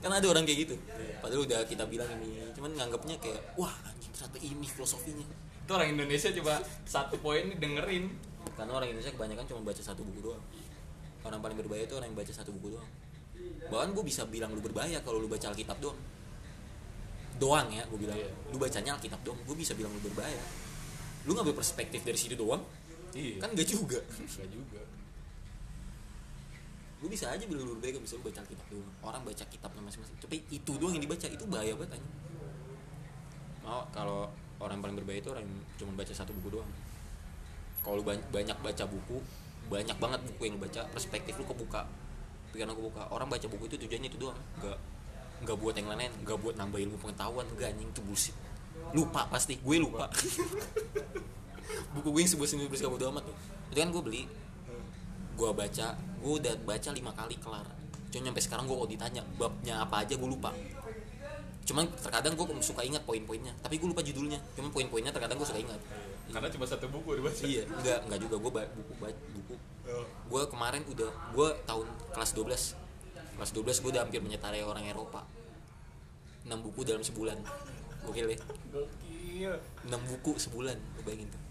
[0.00, 0.74] Kan ada orang kayak gitu.
[1.20, 2.40] Padahal udah kita bilang ini.
[2.56, 5.26] Cuman nganggapnya kayak wah anjing ternyata ini filosofinya.
[5.68, 8.04] Itu orang Indonesia coba satu poin nih dengerin.
[8.56, 10.42] Karena orang Indonesia kebanyakan cuma baca satu buku doang.
[11.22, 12.88] Orang paling berbahaya itu orang yang baca satu buku doang.
[13.68, 15.98] Bahkan gue bisa bilang lu berbahaya kalau lu baca Alkitab doang.
[17.38, 18.18] Doang ya gue bilang.
[18.18, 18.30] Iya.
[18.50, 20.40] lu bacanya Alkitab doang gue bisa bilang lu berbahaya.
[21.28, 22.64] Lu ngambil perspektif dari situ doang
[23.16, 23.36] iya.
[23.40, 23.98] Kan gak juga.
[24.00, 24.80] Enggak juga.
[26.98, 29.82] Lu bisa aja bilang lu berbahaya kalau bisa lu baca Alkitab doang orang baca kitabnya
[29.86, 30.16] masing-masing.
[30.18, 32.08] Tapi itu doang yang dibaca itu bahaya banget aja
[33.68, 34.32] mau kalau
[34.64, 36.70] orang paling berbahaya itu orang yang cuma baca satu buku doang.
[37.84, 39.20] Kalau lu ban- banyak baca buku
[39.68, 41.84] banyak banget buku yang lu baca perspektif lu kebuka
[42.56, 44.40] pikiran lu kebuka orang baca buku itu tujuannya itu doang.
[44.56, 44.78] Nggak
[45.44, 48.36] nggak buat yang lain nggak buat nambah ilmu pengetahuan enggak anjing itu bullshit.
[48.96, 50.08] Lupa pasti gue lupa
[51.92, 53.36] buku gue yang sebuah seni bersikap bodo amat tuh.
[53.72, 54.22] Itu kan gue beli.
[55.38, 57.66] Gue baca gue udah baca lima kali kelar.
[58.08, 60.50] Cuma sampai sekarang gue kalau ditanya babnya apa aja gue lupa.
[61.68, 63.52] Cuman terkadang gue suka ingat poin-poinnya.
[63.60, 64.40] Tapi gue lupa judulnya.
[64.56, 65.80] Cuman poin-poinnya terkadang gue suka ingat.
[66.28, 68.36] Karena cuma satu buku dibaca iya enggak enggak juga.
[68.40, 68.92] Gue buku
[69.36, 69.54] buku.
[69.88, 70.04] Oh.
[70.04, 75.24] gue kemarin udah gue tahun kelas 12 kelas 12 gue udah hampir menyetarai orang Eropa.
[76.44, 77.40] 6 buku dalam sebulan.
[78.04, 78.38] Gokil ya?
[78.68, 79.52] Gokil.
[79.88, 81.47] 6 buku sebulan lu bayangin tuh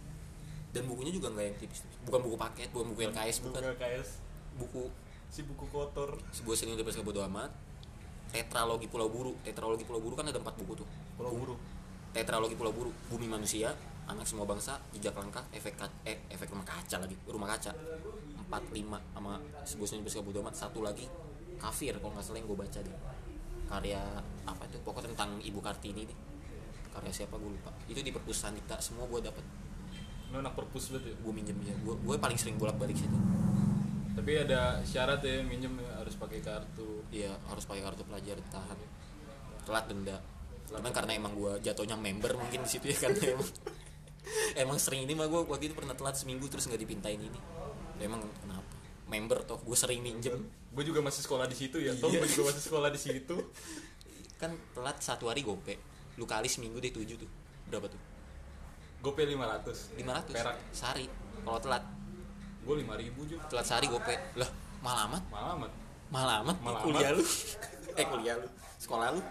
[0.78, 3.76] dan bukunya juga nggak yang tipis bukan buku paket bukan buku LKS bukan bukan.
[3.82, 4.10] KS
[4.58, 4.84] buku
[5.28, 6.18] si buku kotor.
[6.32, 7.52] Sebuah seni untuk bodo amat.
[8.32, 9.36] Tetralogi pulau buru.
[9.44, 10.88] Tetralogi pulau buru kan ada empat buku tuh.
[11.16, 11.56] Pulau buru.
[12.12, 12.92] Tetralogi pulau buru.
[13.12, 13.72] Bumi manusia
[14.08, 17.16] anak semua bangsa jejak langkah efek ka- eh, efek rumah kaca lagi.
[17.28, 17.72] Rumah kaca.
[18.40, 19.36] Empat lima sama
[19.68, 20.56] sebuah seni bersih bodo amat.
[20.56, 21.08] Satu lagi
[21.60, 22.96] kafir kalau nggak salah yang gue baca deh.
[23.68, 24.00] Karya
[24.48, 26.18] apa itu pokoknya tentang ibu kartini deh.
[26.96, 27.36] Karya siapa?
[27.36, 27.72] Gue lupa.
[27.92, 29.44] Itu di perpustakaan dikta semua gue dapet
[30.28, 31.16] lu anak perpus banget ya.
[31.24, 33.18] Gue minjem ya gue gue paling sering bolak balik situ
[34.18, 37.06] tapi ada syarat ya minjem ya, harus pakai kartu.
[37.14, 38.78] Iya harus pakai kartu pelajar ditahan
[39.62, 40.18] telat denda.
[40.74, 43.50] Cuman karena emang gue jatuhnya member mungkin di situ ya karena emang
[44.58, 47.40] emang sering ini mah gue waktu itu pernah telat seminggu terus nggak dipintain ini.
[48.02, 48.74] Emang kenapa?
[49.06, 50.50] Member toh gue sering minjem.
[50.74, 52.26] Gue juga masih sekolah di situ ya toh Iya.
[52.26, 53.38] gue juga masih sekolah di situ.
[54.42, 55.78] Kan telat satu hari gope
[56.18, 57.30] lu kali seminggu deh tujuh tuh.
[57.70, 58.02] Berapa tuh
[59.02, 60.58] gope 500 500 perak.
[60.74, 61.06] Sehari?
[61.46, 61.84] Kalau telat?
[62.66, 63.44] Gue 5000 juga.
[63.48, 64.50] Telat sehari gope lah
[64.82, 65.24] malah amat.
[65.30, 65.72] Malah amat.
[66.08, 66.58] Malah amat?
[66.64, 67.24] Malah kuliah lu?
[67.98, 68.48] Eh kuliah lu?
[68.78, 69.22] Sekolah lu?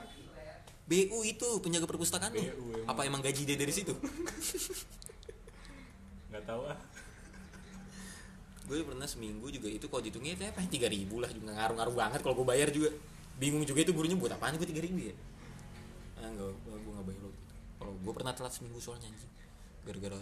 [0.87, 2.43] BU itu penjaga perpustakaan lu?
[2.43, 2.91] BU emang.
[2.91, 3.95] apa emang gaji dia dari situ?
[6.31, 6.79] Nggak tahu ah.
[8.67, 11.55] Gue pernah seminggu juga itu kalau dihitungnya itu apa tiga ribu lah juga.
[11.55, 12.91] Ngaruh-ngaruh banget kalau gue bayar juga.
[13.39, 15.15] Bingung juga itu gurunya buat apaan gue tiga ribu ya?
[16.19, 17.31] Ah enggak gue nggak bayar itu.
[17.79, 19.31] Kalau gue pernah telat seminggu soalnya anjing
[19.87, 20.19] gara-gara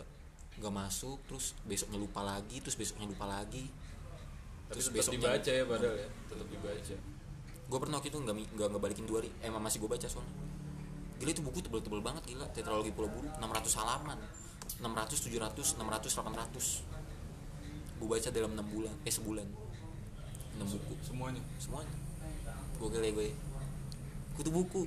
[0.55, 3.65] nggak masuk terus besoknya lupa lagi terus besoknya lupa lagi.
[4.65, 6.95] Tapi Terus besoknya- dibaca ya padahal ya tetap dibaca.
[7.65, 9.31] Gue pernah waktu itu nggak nggak ngebalikin dua hari.
[9.41, 10.35] Emang masih gue baca soalnya.
[11.19, 12.47] Gila itu buku tebel-tebel banget gila.
[12.53, 14.19] Tetralogi pulau buru 600 halaman.
[14.81, 16.85] 600 700 600 800
[17.95, 19.47] gue baca dalam 6 bulan eh sebulan.
[20.55, 20.95] 6 buku.
[21.03, 21.43] semuanya?
[21.59, 21.95] Semuanya.
[22.79, 23.29] Gue gila gue
[24.35, 24.83] kutu buku.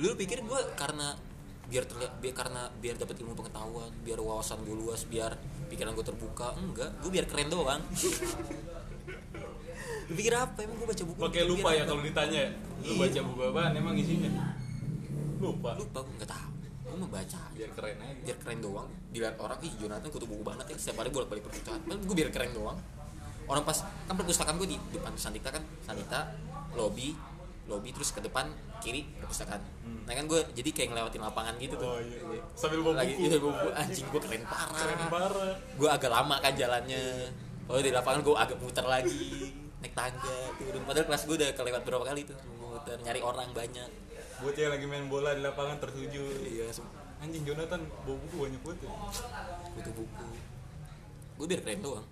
[0.00, 1.14] Lu pikir gue karena
[1.70, 5.38] biar terlihat biar karena biar dapat ilmu pengetahuan biar wawasan gue luas biar
[5.70, 7.78] pikiran gue terbuka enggak gue biar keren doang.
[10.10, 10.58] Lu pikir apa?
[10.66, 11.94] Emang gue baca buku pakai lupa ya apa?
[11.94, 12.42] kalau ditanya
[12.82, 13.00] lu Iya.
[13.06, 13.72] baca buku apaan?
[13.78, 14.30] Emang isinya?
[15.38, 15.70] Lupa.
[15.78, 16.50] Lupa gue nggak tahu.
[16.90, 18.22] Gue mau baca biar keren aja.
[18.26, 18.88] Biar keren doang.
[19.14, 20.76] Dilihat orang ih Jonathan kutu buku banget ya.
[20.76, 22.78] Setiap hari bolak balik perpustakaan gue biar keren doang.
[23.46, 25.62] Orang pas kan perpustakaan gue di depan Sandita kan?
[25.86, 26.34] Sandita
[26.74, 27.14] lobby
[27.70, 28.50] lobby terus ke depan
[28.82, 29.62] kiri perpustakaan.
[30.04, 31.86] Nah kan gue jadi kayak ngelewatin lapangan gitu tuh.
[31.86, 31.94] Hmm.
[31.94, 33.26] oh iya sambil bawa lagi buku.
[33.30, 33.68] itu buku.
[33.70, 34.74] Anjing gue keren parah.
[34.74, 35.54] Keren parah.
[35.78, 37.02] Gue agak lama kan jalannya.
[37.70, 39.54] Oh di lapangan gue agak muter lagi.
[39.80, 42.38] Naik tangga turun padahal kelas gue udah kelewat berapa kali tuh.
[42.58, 43.90] Muter nyari orang banyak.
[44.42, 46.22] Buat yang lagi main bola di lapangan tertuju.
[46.42, 46.74] Iya
[47.20, 48.90] anjing Jonathan bawa buku banyak banget ya.
[49.78, 50.28] Butuh buku.
[51.38, 52.06] Gue biar keren doang.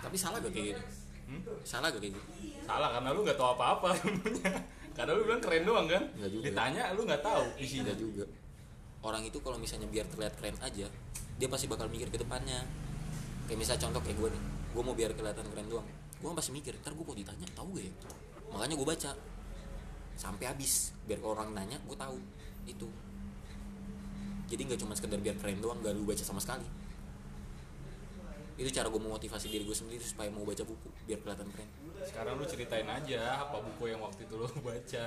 [0.00, 1.40] Tapi salah gak kayak gitu Hmm?
[1.64, 2.20] salah gak kayak gitu?
[2.68, 4.52] Salah karena lu nggak tahu apa-apa ilmunya
[4.96, 6.02] karena lu bilang keren doang kan?
[6.20, 6.42] Nggak juga.
[6.48, 7.90] ditanya lu nggak tahu isinya.
[7.90, 8.24] tidak juga.
[9.04, 10.86] Orang itu kalau misalnya biar terlihat keren aja
[11.34, 12.62] dia pasti bakal mikir ke depannya.
[13.48, 14.42] Kayak misalnya contoh kayak gue nih
[14.74, 15.88] gue mau biar kelihatan keren doang.
[16.20, 17.92] Gue pasti mikir ntar gue kalau ditanya tahu gak ya?
[18.52, 19.10] Makanya gue baca.
[20.14, 22.20] Sampai habis biar orang nanya gue tahu.
[22.68, 22.88] Itu.
[24.44, 26.83] Jadi nggak cuma sekedar biar keren doang gak lu baca sama sekali
[28.54, 31.68] itu cara gue memotivasi diri gue sendiri supaya mau baca buku biar kelihatan keren.
[32.06, 35.04] Sekarang lu ceritain aja apa buku yang waktu itu lu baca.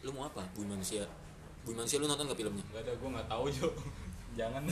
[0.00, 0.48] Lu mau apa?
[0.56, 1.04] Bumi manusia.
[1.68, 2.64] Bumi manusia lu nonton gak filmnya?
[2.72, 3.68] Gak ada gue nggak tahu jo.
[4.40, 4.64] Jangan.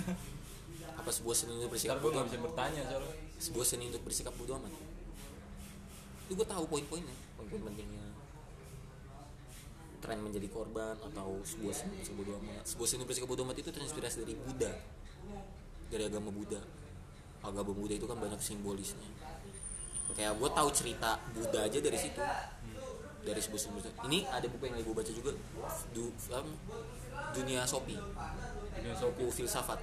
[0.97, 4.57] Apa sebuah seni untuk bersikap bodoh nggak bisa bertanya soalnya sebuah seni untuk bersikap bodoh
[4.57, 4.73] amat?
[6.29, 7.17] Itu gue tahu poin-poinnya.
[7.37, 8.01] Poin-poin pentingnya
[10.03, 12.65] tren menjadi korban atau sebuah seni bersikap bodoh amat.
[12.65, 14.73] Sebuah seni bersikap bodoh amat itu terinspirasi dari Buddha.
[15.93, 16.82] Dari agama Buddha
[17.43, 19.07] agama Buddha itu kan banyak simbolisnya.
[20.15, 22.23] Kayak gue tahu cerita Buddha aja dari situ.
[23.23, 25.31] Dari sebuah sumber ini ada buku yang lagi gue baca juga.
[25.95, 26.49] Du, um,
[27.31, 27.95] dunia Sopi.
[28.75, 29.23] Dunia Sopi.
[29.23, 29.79] buku filsafat.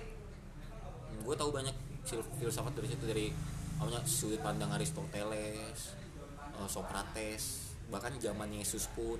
[1.23, 3.31] Gue tahu banyak fil- filsafat dari situ dari
[3.79, 5.95] awalnya sudut pandang Aristoteles
[6.35, 9.19] eh, Socrates bahkan zaman Yesus pun.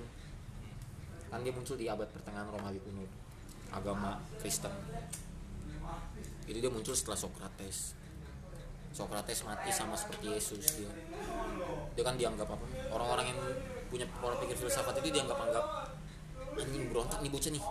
[1.32, 3.08] Kan dia muncul di abad pertengahan Romawi kuno
[3.72, 4.72] agama Kristen.
[6.44, 7.96] Itu dia muncul setelah Socrates
[8.90, 10.90] Socrates mati sama seperti Yesus dia.
[11.94, 12.66] Dia kan dianggap apa?
[12.90, 13.40] Orang-orang yang
[13.86, 15.66] punya pola pikir filsafat itu dianggap anggap
[16.58, 17.64] anjing berontak nih bocah nih.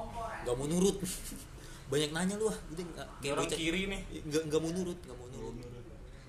[0.48, 0.98] Nggak mau nurut.
[1.92, 4.02] Banyak nanya lu ah udah nggak kayak orang bocah- kiri nih.
[4.30, 5.56] Nggak nggak mau nurut nggak mau nurut.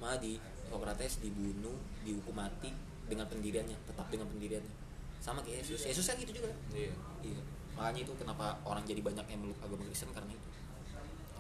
[0.03, 0.33] Malah di
[0.71, 2.71] Socrates dibunuh dihukum mati
[3.07, 4.75] dengan pendiriannya tetap dengan pendiriannya.
[5.23, 5.87] Sama kayak Yesus.
[5.87, 6.51] Yesus kan gitu juga.
[6.75, 6.95] Iya.
[7.23, 7.41] Iya.
[7.79, 10.49] Makanya itu kenapa orang jadi banyak yang meluk agama Kristen karena itu.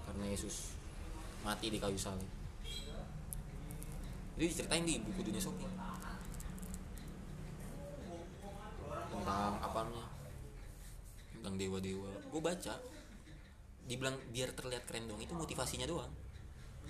[0.07, 0.75] Karena Yesus
[1.41, 2.39] mati di kayu salib
[4.41, 5.68] itu diceritain di buku dunia Sopi
[9.20, 10.09] tentang apanya
[11.36, 12.09] tentang dewa-dewa.
[12.32, 12.74] Gue baca.
[13.84, 16.09] Dibilang biar terlihat keren dong itu motivasinya doang.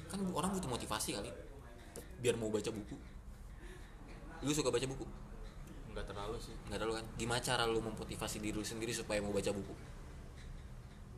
[0.06, 1.26] Kan orang butuh motivasi kali.
[2.22, 2.94] Biar mau baca buku.
[4.46, 5.02] Lu suka baca buku?
[5.90, 6.54] Nggak terlalu sih.
[6.70, 7.06] Nggak tahu kan?
[7.18, 9.74] Gimana cara lu memotivasi diri lu sendiri supaya mau baca buku?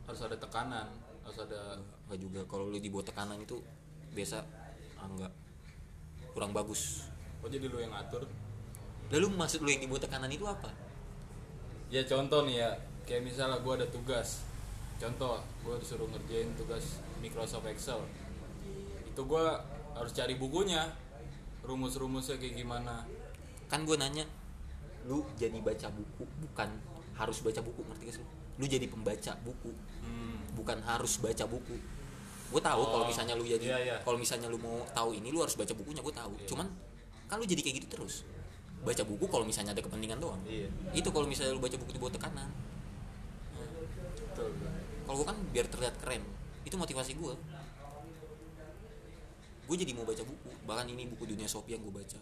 [0.09, 0.89] Harus ada tekanan
[1.21, 1.77] harus ada
[2.09, 2.41] nggak juga.
[2.49, 3.61] Kalau lu dibuat tekanan itu
[4.17, 4.41] biasa
[4.97, 5.42] ah, nggak
[6.33, 7.07] kurang bagus.
[7.39, 8.25] Oh jadi lu yang ngatur?
[9.13, 10.73] Lalu maksud lu yang dibuat tekanan itu apa?
[11.93, 12.69] Ya contoh nih ya.
[13.05, 14.43] Kayak misalnya gue ada tugas.
[14.97, 18.01] Contoh gue disuruh ngerjain tugas Microsoft Excel.
[19.05, 19.45] Itu gue
[19.93, 20.89] harus cari bukunya.
[21.63, 23.05] Rumus-rumusnya kayak gimana?
[23.71, 24.27] Kan gue nanya
[25.07, 26.69] lu jadi baca buku bukan
[27.19, 28.25] harus baca buku ngerti gak sih
[28.61, 29.71] lu jadi pembaca buku.
[30.03, 30.39] Hmm.
[30.53, 31.75] bukan harus baca buku
[32.53, 33.95] gue tahu Oh, kalau misalnya lu jadi iya, iya.
[33.99, 36.33] kalau misalnya lu mau tahu ini lu harus baca bukunya gue tahu.
[36.35, 36.47] Iya.
[36.47, 36.67] cuman
[37.25, 38.21] kan lu jadi kayak gitu terus.
[38.79, 40.37] Baca buku kalau misalnya ada kepentingan doang.
[40.43, 40.69] Iya.
[40.91, 42.49] Itu kalau misalnya lu baca buku dibuat tekanan.
[44.23, 44.53] Betul
[45.03, 46.23] kalau gue kan biar terlihat keren
[46.63, 47.33] itu motivasi gue
[49.63, 50.49] gue jadi mau baca buku.
[50.61, 52.19] Bahkan ini buku dunia Sophie yang gue baca.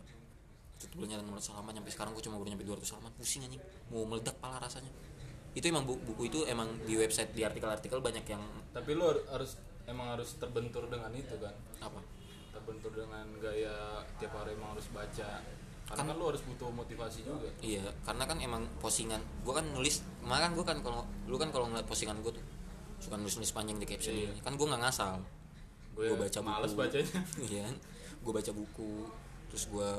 [0.74, 3.62] Itu tebelnya 600 halaman sampai sekarang gue cuma baru nyampe 200 halaman pusing anjing.
[3.90, 4.90] Mau meledak pala rasanya.
[5.52, 8.40] Itu emang bu- buku itu emang di website di artikel-artikel banyak yang
[8.72, 9.58] tapi lu har- harus
[9.92, 11.54] emang harus terbentur dengan itu kan?
[11.80, 12.00] Apa?
[12.52, 13.76] Terbentur dengan gaya
[14.16, 15.30] tiap hari emang harus baca.
[15.82, 17.52] Karena Kan- kan, lu harus butuh motivasi juga.
[17.60, 19.20] Iya karena kan emang postingan.
[19.44, 22.44] Gue kan nulis kemarin gue kan kalau lu kan kalau ngeliat postingan gue tuh
[23.02, 24.32] suka nulis nulis panjang di caption Iya.
[24.32, 24.40] ini.
[24.40, 25.20] Kan gue nggak ngasal.
[25.92, 26.82] Gue gue baca males buku.
[26.88, 27.20] bacanya.
[27.52, 27.68] Iya.
[28.22, 28.92] Gue baca buku
[29.52, 29.90] terus gue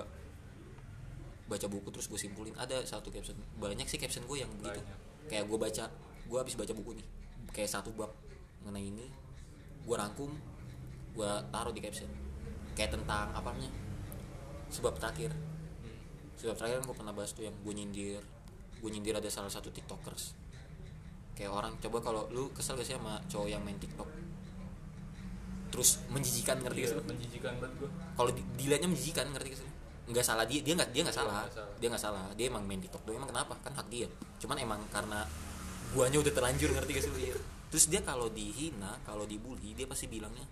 [1.44, 2.54] baca buku terus gue simpulin.
[2.56, 3.36] Ada satu caption.
[3.58, 4.80] Banyak sih caption gue yang begitu.
[4.80, 4.98] Banyak.
[5.22, 5.84] kayak gue baca
[6.22, 7.06] gue habis baca buku nih.
[7.52, 8.10] Kayak satu bab
[8.62, 9.06] mengenai ini
[9.82, 10.30] gue rangkum
[11.12, 12.08] gue taruh di caption.
[12.72, 13.72] Kayak tentang apa namanya
[14.68, 15.30] sebab terakhir.
[16.34, 18.22] Sebab terakhir kan gue pernah bahas tuh yang gue nyindir.
[18.78, 20.32] Gue nyindir ada salah satu tiktokers.
[21.32, 24.08] Kayak orang coba kalau lu kesel gak sih sama cowok yang main tiktok?
[25.68, 27.04] Terus menjijikan ngerti gak Iya, sih lu?
[27.06, 29.70] menjijikan banget gue kalau di- dilihatnya menjijikan ngerti gak sih
[30.02, 31.40] nggak salah dia dia nggak dia nggak Iya, salah.
[31.40, 31.72] nggak salah.
[31.78, 32.24] dia nggak salah.
[32.34, 33.16] Dia emang main tiktok doang.
[33.16, 33.54] Emang kenapa?
[33.62, 34.04] Kan hak dia.
[34.36, 35.24] Cuman emang karena
[35.90, 37.18] guanya udah terlanjur ngerti gak sih lu?
[37.22, 37.36] Iya.
[37.72, 40.44] Terus dia kalau dihina kalau dibully dia pasti bilangnya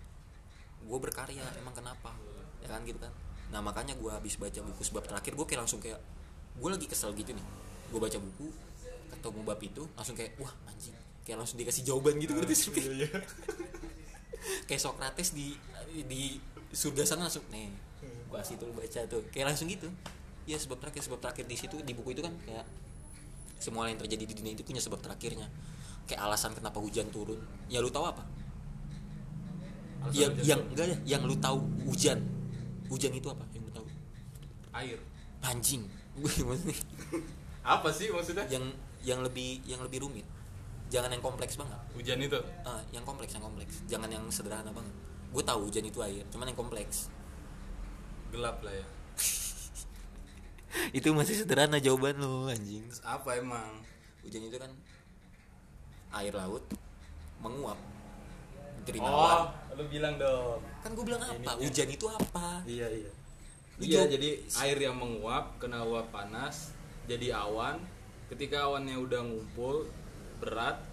[0.81, 2.13] gue berkarya emang kenapa?
[2.61, 3.13] Ya kan gitu kan.
[3.53, 6.01] Nah makanya gue habis baca buku sebab terakhir gue kayak langsung kayak
[6.57, 7.45] gue lagi kesel gitu nih.
[7.93, 8.49] Gue baca buku
[9.11, 10.95] ketemu bab itu langsung kayak wah anjing.
[11.21, 12.69] Kayak langsung dikasih jawaban gitu ngerti sih?
[12.73, 13.05] Lu?
[13.05, 13.09] iya.
[14.67, 15.53] Kayak Socrates di
[16.09, 16.41] di
[16.73, 17.69] surga sana langsung nih
[18.33, 19.21] bahas itu lu baca tuh.
[19.29, 19.85] Kayak langsung gitu.
[20.49, 22.65] Ya sebab terakhir sebab terakhir di situ di buku itu kan kayak
[23.61, 25.45] semua yang terjadi di dunia itu punya sebab terakhirnya
[26.11, 27.39] kayak alasan kenapa hujan turun.
[27.71, 28.27] Ya lu tahu apa?
[30.03, 30.71] Alasan yang hujan yang turun.
[30.75, 31.57] enggak ya yang lu tahu
[31.87, 32.19] hujan.
[32.91, 33.87] Hujan itu apa yang lu tahu?
[34.75, 34.99] Air.
[35.39, 35.87] Anjing.
[37.63, 38.43] Apa sih maksudnya?
[38.51, 40.27] Yang yang lebih yang lebih rumit.
[40.91, 41.79] Jangan yang kompleks banget.
[41.95, 42.35] Hujan itu?
[42.67, 43.79] Ah yang kompleks yang kompleks.
[43.87, 44.91] Jangan yang sederhana banget.
[45.31, 47.07] Gue tahu hujan itu air cuman yang kompleks.
[48.35, 48.85] Gelap lah ya.
[50.97, 52.83] Itu masih sederhana jawaban lo anjing.
[52.87, 53.79] Terus apa emang?
[54.23, 54.71] Hujan itu kan
[56.13, 56.63] air laut
[57.39, 57.79] menguap
[58.81, 59.39] terima oh awan
[59.71, 60.59] lu bilang dong.
[60.79, 61.31] Kan gue bilang apa?
[61.33, 61.55] Ininya.
[61.57, 62.59] hujan itu apa?
[62.65, 63.11] Iya iya.
[63.77, 67.79] Lu iya jawab- jadi air yang menguap kena uap panas jadi awan.
[68.27, 69.87] Ketika awannya udah ngumpul
[70.37, 70.83] berat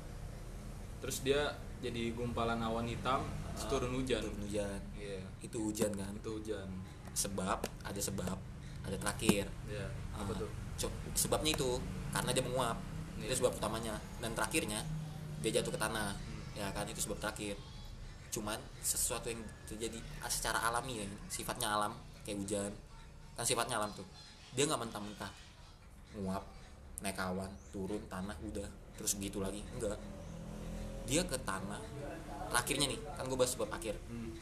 [0.98, 4.22] terus dia jadi gumpalan awan hitam terus turun hujan.
[4.22, 4.78] turun hujan.
[4.94, 5.22] Iya.
[5.40, 6.12] Itu hujan kan?
[6.12, 6.68] Itu hujan.
[7.12, 8.38] Sebab ada sebab
[8.84, 9.50] ada terakhir.
[9.66, 10.50] Iya apa Ah, tuh
[11.12, 12.78] sebabnya itu karena dia menguap.
[13.16, 13.26] Iya.
[13.26, 13.98] itu sebab utamanya.
[14.18, 14.86] Dan terakhirnya
[15.40, 16.40] dia jatuh ke tanah Hmm.
[16.54, 17.54] ya kan itu sebab terakhir
[18.28, 22.72] cuman sesuatu yang terjadi secara alami ya sifatnya alam kayak hujan
[23.32, 24.04] kan sifatnya alam tuh
[24.52, 25.30] dia nggak mentah-mentah
[26.14, 26.44] nguap
[26.98, 29.96] naik awan turun tanah udah terus gitu lagi enggak
[31.06, 31.80] dia ke tanah
[32.48, 34.34] terakhirnya nih kan gue bahas sebab akhir Hmm.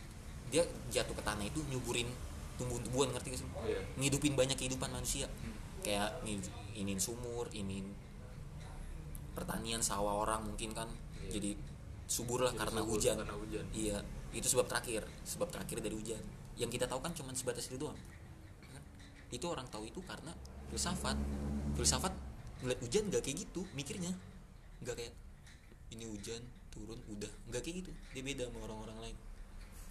[0.48, 2.08] dia jatuh ke tanah itu nyuburin
[2.56, 3.80] tumbuh-tumbuhan ngerti gak sih Iya.
[3.98, 5.52] ngidupin banyak kehidupan manusia Hmm.
[5.84, 6.10] kayak
[6.72, 7.86] inin sumur inin
[9.36, 10.88] pertanian sawah orang mungkin kan.
[11.20, 11.30] Iya.
[11.36, 11.50] jadi
[12.06, 13.14] subur lah Jadi karena subur hujan.
[13.18, 13.64] karena hujan.
[13.74, 13.98] iya
[14.30, 16.22] itu sebab terakhir sebab terakhir dari hujan.
[16.56, 17.96] Yang kita tahu kan cuma sebatas itu doang.
[18.64, 18.82] Kan?
[19.28, 20.32] itu orang tahu itu karena
[20.66, 21.18] filsafat.
[21.74, 22.12] Filsafat
[22.64, 24.12] ngeliat hujan gak kayak gitu mikirnya.
[24.80, 25.12] Nggak kayak
[25.92, 26.40] ini hujan
[26.72, 27.28] turun udah.
[27.48, 27.90] Nggak kayak gitu.
[28.12, 29.16] Dia beda sama orang-orang lain.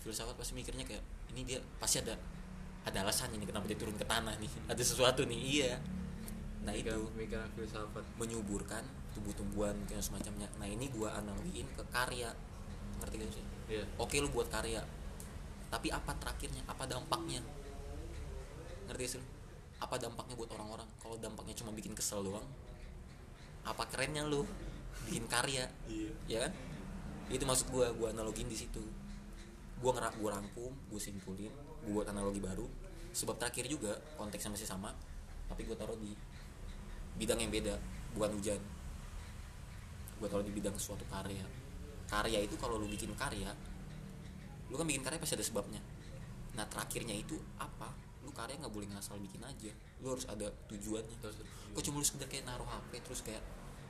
[0.01, 2.17] Filsafat pasti mikirnya kayak ini dia pasti ada
[2.85, 4.49] ada alasannya nih kenapa dia turun ke tanah nih.
[4.69, 5.37] Ada sesuatu nih.
[5.37, 5.73] Iya.
[6.63, 8.03] Nah itu Pemikiran- pemikiran filsafat.
[8.17, 8.83] menyuburkan
[9.15, 10.51] tumbuh-tumbuhan kayak semacamnya.
[10.59, 12.29] Nah ini gua analogiin ke karya.
[12.99, 13.45] Ngerti gak sih?
[13.71, 13.83] Iya.
[13.97, 14.83] Oke lu buat karya.
[15.71, 16.61] Tapi apa terakhirnya?
[16.67, 17.39] Apa dampaknya?
[18.91, 19.27] Ngerti sih lu?
[19.75, 20.87] apa dampaknya buat orang-orang?
[21.03, 22.47] Kalau dampaknya cuma bikin kesel doang
[23.65, 24.45] apa kerennya lu
[25.09, 25.65] bikin karya?
[25.89, 26.11] Iya.
[26.29, 26.51] Ya kan?
[27.33, 28.81] Itu maksud gua gua analogin di situ.
[29.81, 31.51] Gua ngerak gua rangkum gua simpulin
[31.83, 32.69] gua buat analogi baru.
[33.11, 34.93] Sebab terakhir juga konteksnya masih sama
[35.49, 36.13] tapi gua taruh di
[37.17, 37.75] bidang yang beda
[38.17, 38.61] bukan hujan
[40.25, 41.45] gua taruh di bidang suatu karya.
[42.09, 43.53] Karya itu kalau lu bikin karya
[44.65, 45.77] lu kan bikin karya pasti ada sebabnya.
[46.57, 47.93] Nah terakhirnya itu apa?
[48.25, 49.69] Lu karya nggak boleh ngasal bikin aja.
[50.01, 51.15] Lu harus ada tujuannya.
[51.21, 53.45] Terus kok cuma lu sekedar kayak naruh HP terus kayak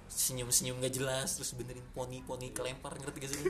[0.05, 3.45] senyum senyum gak jelas terus benerin poni poni kelempar ngerti gak sih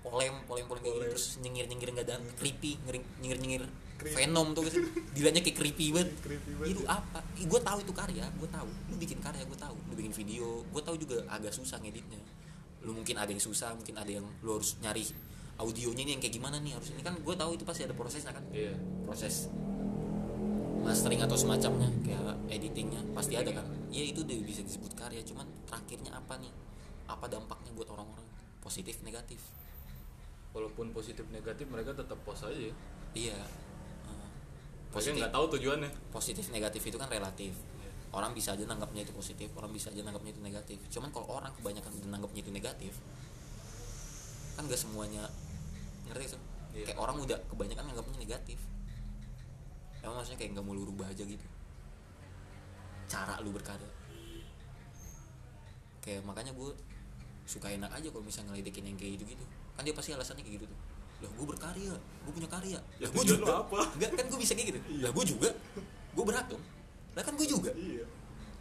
[0.00, 2.80] polem polem polem kayak gitu terus nyengir nyengir gak ada creepy
[3.20, 3.62] nyengir nyengir,
[4.08, 4.80] venom tuh sih
[5.12, 6.08] dilanya kayak creepy banget.
[6.24, 6.72] Creepy banget.
[6.72, 7.20] Itu apa?
[7.36, 8.68] Gue tahu itu karya gue tahu.
[8.88, 9.76] Lu bikin karya gue tahu.
[9.76, 12.20] Lu bikin video gue tahu juga agak susah ngeditnya.
[12.80, 15.04] Lu mungkin ada yang susah mungkin ada yang lu harus nyari
[15.60, 18.32] audionya ini yang kayak gimana nih harus ini kan gue tahu itu pasti ada prosesnya
[18.32, 18.44] kan?
[18.48, 18.72] Iya.
[19.04, 19.52] Proses
[20.80, 23.68] mastering atau semacamnya kayak editingnya pasti ada kan?
[23.92, 25.20] Ya itu udah bisa disebut karya.
[25.20, 26.52] Cuman terakhirnya apa nih?
[27.04, 28.24] Apa dampaknya buat orang-orang?
[28.64, 29.59] Positif negatif
[30.50, 32.58] walaupun positif negatif mereka tetap post aja.
[32.58, 32.74] Ya
[33.14, 33.38] iya
[34.90, 35.22] positif.
[35.22, 35.90] nggak tahu tujuannya.
[36.10, 37.54] Positif negatif itu kan relatif.
[38.10, 40.78] Orang bisa aja nanggapnya itu positif orang bisa aja nanggapnya itu negatif.
[40.90, 42.94] Cuman kalau orang kebanyakan udah nanggapnya itu negatif
[44.58, 45.24] kan gak semuanya
[46.10, 46.42] ngerti gak sih?
[46.70, 46.84] Iya.
[46.92, 48.58] kayak orang udah kebanyakan nanggapnya negatif.
[50.02, 51.46] Emang maksudnya kayak nggak mau lu rubah aja gitu.
[53.10, 53.90] Cara lu berkarya.
[56.02, 56.70] Kayak makanya gue
[57.46, 59.44] suka enak aja kalau misalnya ngeledekin yang kayak gitu gitu
[59.80, 60.78] kan dia pasti alasannya kayak gitu tuh.
[61.24, 62.78] Lah gue berkarya gue punya karya.
[63.00, 63.52] Ya, lah gue juga.
[63.64, 63.80] apa?
[63.96, 64.80] enggak kan gue bisa kayak gitu.
[65.00, 65.48] Lah gue juga.
[66.12, 66.64] Gue berhak dong
[67.14, 67.70] lah kan gue juga.
[67.74, 68.06] Iya.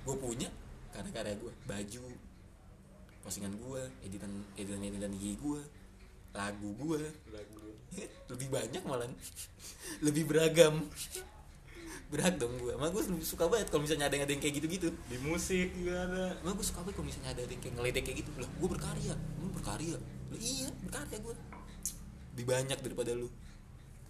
[0.06, 0.50] Gue punya
[0.90, 2.04] karena karya gue baju
[3.22, 5.62] postingan gue editan editan editan IG gue
[6.34, 7.62] lagu gue lagu
[8.32, 9.10] lebih banyak malah.
[10.02, 10.88] Lebih beragam
[12.10, 14.90] berhak dong gue emang gue suka banget kalau misalnya ada yang ada yang kayak gitu-gitu.
[15.06, 16.24] Di musik juga ada.
[16.42, 18.30] Emang gue suka banget kalau misalnya ada yang kayak ngeledek kayak gitu.
[18.42, 19.14] Lah gue berkarya.
[19.38, 19.98] Lu berkarya?
[20.02, 21.36] Lah iya berkarya gue
[22.34, 23.30] lebih banyak daripada lu.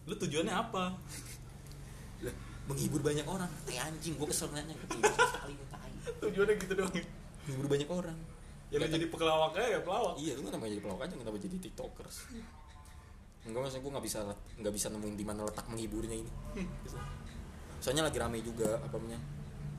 [0.08, 0.96] Lu tujuannya apa?
[2.26, 2.36] Lah
[2.72, 3.52] menghibur banyak orang.
[3.68, 4.76] Kayak anjing gue kesel nanya
[6.20, 6.94] tujuannya gitu doang
[7.48, 8.18] menghibur banyak orang.
[8.70, 10.14] Ya lu jadi pelawak aja ya pelawak.
[10.22, 11.14] Iya lu kan namanya jadi pelawak aja?
[11.18, 12.16] Kenapa jadi tiktokers?
[13.44, 14.20] Enggak maksudnya gue nggak bisa
[14.62, 16.32] nggak bisa nemuin di mana letak menghiburnya ini
[17.80, 19.20] soalnya lagi rame juga apa namanya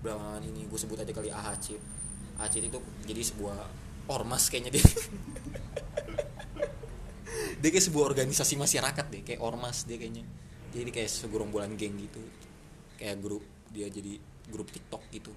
[0.01, 0.67] belakangan ini.
[0.67, 1.77] Gue sebut aja kali AHC
[2.41, 3.57] AHC itu jadi sebuah
[4.09, 4.85] ormas kayaknya dia.
[7.61, 10.25] Dia kayak sebuah organisasi masyarakat deh kayak ormas dia kayaknya.
[10.73, 12.25] Jadi kayak segerombolan geng gitu.
[12.97, 14.17] Kayak grup dia jadi
[14.49, 15.29] grup TikTok gitu.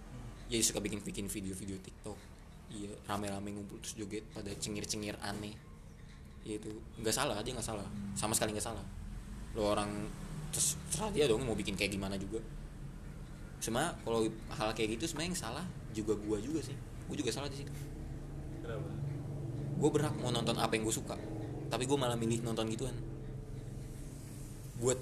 [0.47, 2.15] Jadi suka bikin bikin video-video TikTok.
[2.71, 5.51] Iya rame-rame ngumpul terus joget pada cengir-cengir aneh.
[6.47, 6.71] Ya itu
[7.03, 7.85] nggak salah dia nggak salah.
[8.15, 8.85] Sama sekali nggak salah.
[9.59, 9.91] Lo orang
[10.53, 12.39] terus terserah dia dong mau bikin kayak gimana juga.
[13.57, 16.77] Cuma kalau hal kayak gitu sebenarnya yang salah juga gua juga sih.
[17.09, 17.73] Gua juga salah di situ
[18.63, 18.89] kenapa?
[19.77, 21.19] Gue berhak mau nonton apa yang gue suka.
[21.67, 22.95] Tapi gue malah milih nonton gituan.
[24.79, 24.99] Buat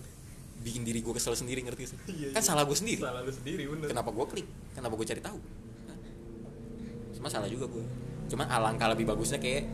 [0.62, 1.98] bikin diri gue kesel sendiri ngerti sih?
[2.10, 2.50] Iya, kan iya.
[2.50, 3.02] salah gue sendiri.
[3.02, 3.88] Salah lu sendiri bener.
[3.94, 4.48] Kenapa gue klik?
[4.74, 5.40] Kenapa gue cari tahu?
[7.22, 7.86] Cuma salah juga gue
[8.32, 9.68] cuma alangkah lebih bagusnya kayak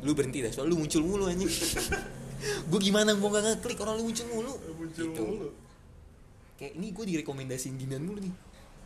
[0.00, 1.50] lu berhenti dah soal lu muncul mulu anjing.
[2.70, 4.54] Gue gimana mau gak ngeklik orang lu muncul mulu
[4.88, 5.22] muncul Gitu.
[5.24, 5.48] mulu
[6.58, 8.34] kayak ini gue direkomendasiin ginian mulu nih.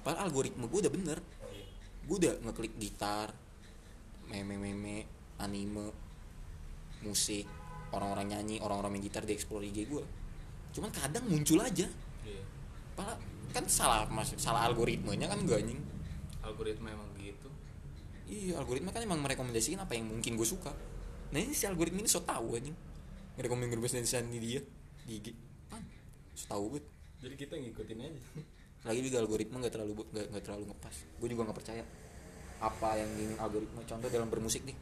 [0.04, 1.18] Padahal algoritma gue udah bener.
[2.04, 3.32] Gue udah ngeklik gitar
[4.28, 5.08] meme-meme
[5.40, 5.88] anime
[7.02, 7.48] musik
[7.92, 10.04] orang-orang nyanyi orang-orang main gitar di explore IG gue
[10.72, 11.84] cuman kadang muncul aja.
[12.24, 12.42] Iya.
[12.96, 13.20] Padahal
[13.52, 15.80] kan salah mas salah algoritmanya kan gak anjing?
[16.40, 17.48] Algoritma emang gitu.
[18.24, 20.72] Iya algoritma kan emang merekomendasikan apa yang mungkin gue suka.
[21.32, 22.72] Nah ini si algoritma ini so tau anjing.
[23.36, 24.60] Ngerekomen grup band Sandi dia
[25.04, 25.28] di IG?
[26.34, 26.82] Setahu gue
[27.22, 28.22] jadi kita ngikutin aja.
[28.82, 30.96] Lagi juga algoritma nggak terlalu nggak terlalu ngepas.
[31.22, 31.84] Gue juga nggak percaya
[32.58, 34.74] apa yang ingin algoritma contoh dalam bermusik nih.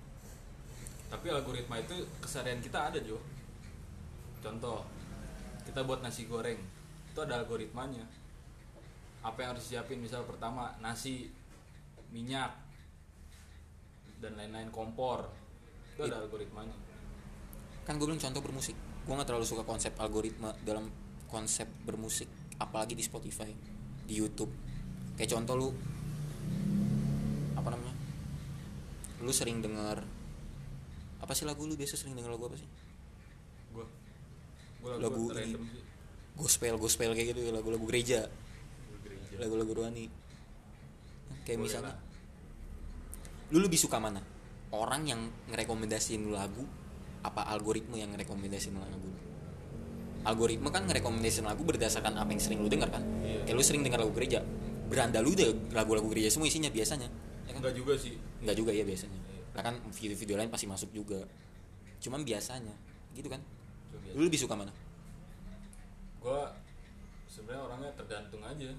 [1.12, 3.20] Tapi algoritma itu keseharian kita ada Jo.
[4.40, 4.88] Contoh
[5.68, 6.56] kita buat nasi goreng.
[7.12, 8.08] Itu ada algoritmanya.
[9.20, 11.28] Apa yang harus siapin misal pertama nasi
[12.08, 12.56] minyak
[14.24, 15.28] dan lain-lain kompor.
[15.92, 16.72] Itu ada algoritmanya.
[17.84, 18.76] Kan gue bilang contoh bermusik.
[19.04, 20.88] Gue nggak terlalu suka konsep algoritma dalam
[21.30, 22.26] konsep bermusik
[22.58, 23.48] apalagi di Spotify
[24.04, 24.50] di YouTube.
[25.14, 25.68] Kayak contoh lu
[27.54, 27.94] apa namanya?
[29.22, 30.02] Lu sering dengar
[31.20, 32.68] apa sih lagu lu biasa sering dengar lagu apa sih?
[33.70, 33.86] Gue
[34.80, 35.80] gue Lagu lagu, ini.
[36.34, 38.26] gospel gospel kayak gitu lagu-lagu gereja.
[38.26, 39.34] Lagu gereja.
[39.38, 40.06] lagu-lagu rohani.
[41.46, 41.98] Kayak Boleh misalnya lah.
[43.52, 44.20] lu lebih suka mana?
[44.70, 45.20] Orang yang
[45.50, 46.62] ngerekomendasiin lu lagu
[47.20, 49.10] apa algoritma yang ngerekomendasiin lu lagu
[50.24, 53.02] algoritma kan ngerekomendasiin lagu berdasarkan apa yang sering lu dengar kan?
[53.24, 53.44] Iya.
[53.48, 54.44] kayak lu sering dengar lagu gereja.
[54.90, 57.08] Beranda lu udah lagu-lagu gereja semua isinya biasanya
[57.46, 57.60] ya kan?
[57.62, 58.14] enggak juga sih.
[58.42, 59.18] Enggak juga ya biasanya.
[59.18, 59.42] Iya.
[59.50, 61.20] nah kan video-video lain pasti masuk juga.
[62.00, 62.74] Cuman biasanya
[63.16, 63.40] gitu kan?
[63.88, 64.14] Itu biasa.
[64.18, 64.72] lu lebih suka mana?
[66.20, 66.40] Gue
[67.30, 68.70] sebenarnya orangnya tergantung aja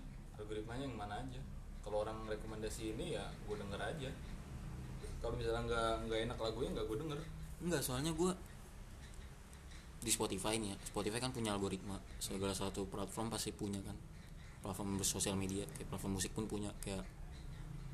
[0.42, 1.42] algoritmanya yang mana aja.
[1.82, 4.10] Kalau orang rekomendasi ini ya gue denger aja.
[5.22, 7.20] Kalau misalnya nggak nggak enak lagunya nggak gue denger.
[7.62, 8.32] Enggak, soalnya gue
[10.02, 10.78] di Spotify nih ya.
[10.82, 12.02] Spotify kan punya algoritma.
[12.18, 13.93] Segala satu platform pasti punya kan.
[14.62, 16.74] Platform sosial media, kayak platform musik pun punya.
[16.82, 17.06] Kayak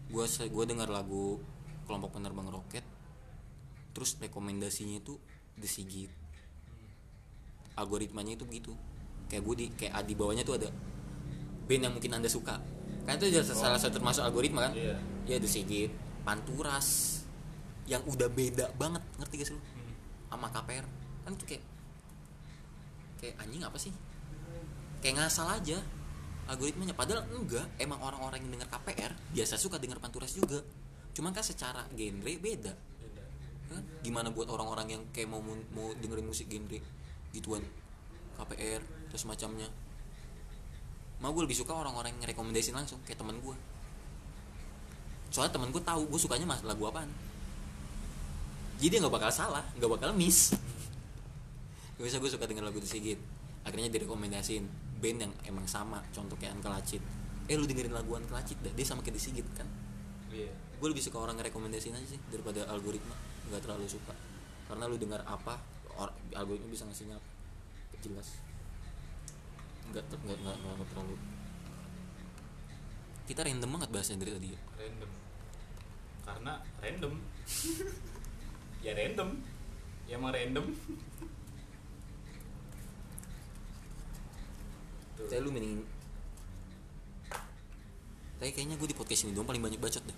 [0.08, 1.39] gue gue dengar lagu
[1.88, 2.84] kelompok penerbang roket,
[3.91, 5.16] terus rekomendasinya itu
[5.60, 6.12] The Sigit.
[7.76, 8.74] Algoritmanya itu begitu.
[9.28, 10.72] Kayak gue di kayak di bawahnya tuh ada
[11.68, 12.60] band yang mungkin anda suka.
[13.08, 14.74] Kan itu jadi salah satu termasuk algoritma kan?
[14.76, 14.95] Iya.
[15.28, 15.91] Ya The Sigit,
[16.24, 17.18] Panturas,
[17.88, 19.64] yang udah beda banget ngerti gak sih lu
[20.28, 20.86] sama KPR
[21.24, 21.64] kan itu kayak
[23.18, 23.93] kayak anjing apa sih?
[25.01, 25.78] Kayak ngasal aja
[26.47, 30.63] algoritmanya padahal enggak emang orang-orang yang dengar KPR biasa suka dengar Panturas juga.
[31.11, 32.74] Cuman kan secara genre beda.
[33.68, 33.84] Kan?
[33.99, 36.80] gimana buat orang-orang yang kayak mau mau dengerin musik genre
[37.36, 37.61] gituan
[38.39, 39.68] KPR terus macamnya.
[41.20, 43.57] Mau gue lebih suka orang-orang yang rekomendasiin langsung kayak temen gue
[45.28, 47.11] soalnya temen gue tahu gue sukanya lagu apaan.
[48.78, 50.53] Jadi nggak bakal salah nggak bakal miss
[51.98, 53.20] biasa gue suka denger lagu The Sigit
[53.66, 54.64] akhirnya direkomendasiin
[55.02, 57.02] band yang emang sama contoh kayak Uncle Acid
[57.48, 59.68] eh lu dengerin lagu Uncle Acid dah dia sama kayak The Sigit kan?
[60.28, 60.52] Iya.
[60.78, 63.16] Gue lebih suka orang ngerekomendasiin aja sih daripada algoritma.
[63.48, 64.12] Nggak terlalu suka.
[64.68, 65.56] Karena lu dengar apa
[65.95, 67.18] or, algoritma bisa ngasihnya
[68.04, 68.36] jelas.
[69.89, 71.16] Nggak ter- nggak nggak nggak terlalu.
[73.28, 74.60] Kita random banget bahasnya dari tadi ya.
[74.76, 75.12] random.
[76.28, 77.14] Karena random.
[78.86, 79.30] Ya random.
[80.06, 80.70] Ya emang random
[85.18, 85.26] Tuh.
[85.26, 85.82] Tapi lu mending
[88.38, 90.18] Tapi kayaknya gue di podcast ini dong paling banyak bacot deh.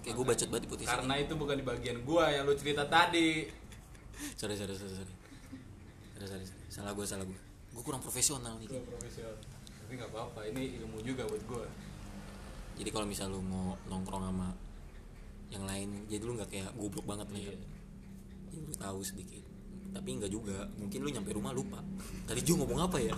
[0.00, 1.24] Kayak gue bacot banget di podcast karena ini.
[1.28, 3.44] itu bukan di bagian gua yang lu cerita tadi.
[4.40, 5.14] Sorry sorry sorry sorry.
[6.16, 6.64] Sorry sorry, sorry.
[6.72, 7.38] Salah gue salah gue
[7.76, 8.72] Gue kurang profesional nih.
[8.72, 9.36] Gua profesional.
[9.84, 11.66] Tapi nggak apa-apa ini ilmu juga buat gua.
[12.76, 14.52] Jadi kalau misal lu mau nongkrong sama
[15.48, 17.56] yang lain Jadi lu gak kayak goblok banget nih Iya.
[18.50, 19.45] Jadi lu tahu sedikit
[19.96, 20.68] Tapi enggak juga.
[20.76, 21.80] Mungkin lu nyampe rumah lupa.
[22.28, 23.16] Tadi Ju ngomong apa ya?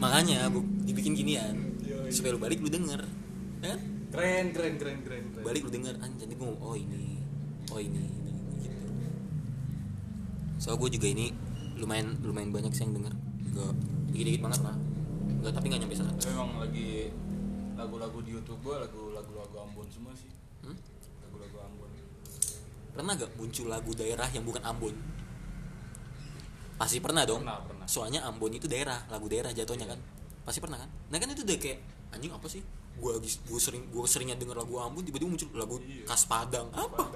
[0.00, 2.08] Makanya gua dibikin ginian Yoi.
[2.08, 3.04] Supaya lu balik lu denger.
[3.60, 3.80] Ya kan?
[4.10, 5.44] keren keren keren keren, keren.
[5.44, 5.94] balik lu denger.
[6.00, 7.20] Anjir gue ngomong oh ini.
[7.68, 8.88] Oh ini ini, ini gitu.
[10.56, 11.36] So gue juga ini
[11.76, 13.12] lumayan lumayan banyak sih yang denger.
[13.52, 13.76] Gak
[14.16, 14.76] dikit dikit banget lah.
[15.40, 16.88] Enggak, tapi nggak nyampe seratus Tapi memang lagi
[17.78, 20.28] lagu-lagu di YouTube gua lagu-lagu lagu Ambon semua sih
[23.00, 24.92] pernah gak muncul lagu daerah yang bukan Ambon?
[26.76, 27.40] Pasti pernah dong.
[27.40, 27.86] Pernah, pernah.
[27.88, 29.96] soalnya Ambon itu daerah lagu daerah jatuhnya kan.
[30.44, 30.88] Pasti pernah kan?
[31.08, 31.80] Nah kan itu udah kayak
[32.12, 32.60] anjing apa sih?
[33.00, 36.04] Gue gue sering gue seringnya denger lagu Ambon tiba-tiba muncul lagu Iya.
[36.04, 36.68] khas Padang.
[36.76, 37.08] Apa?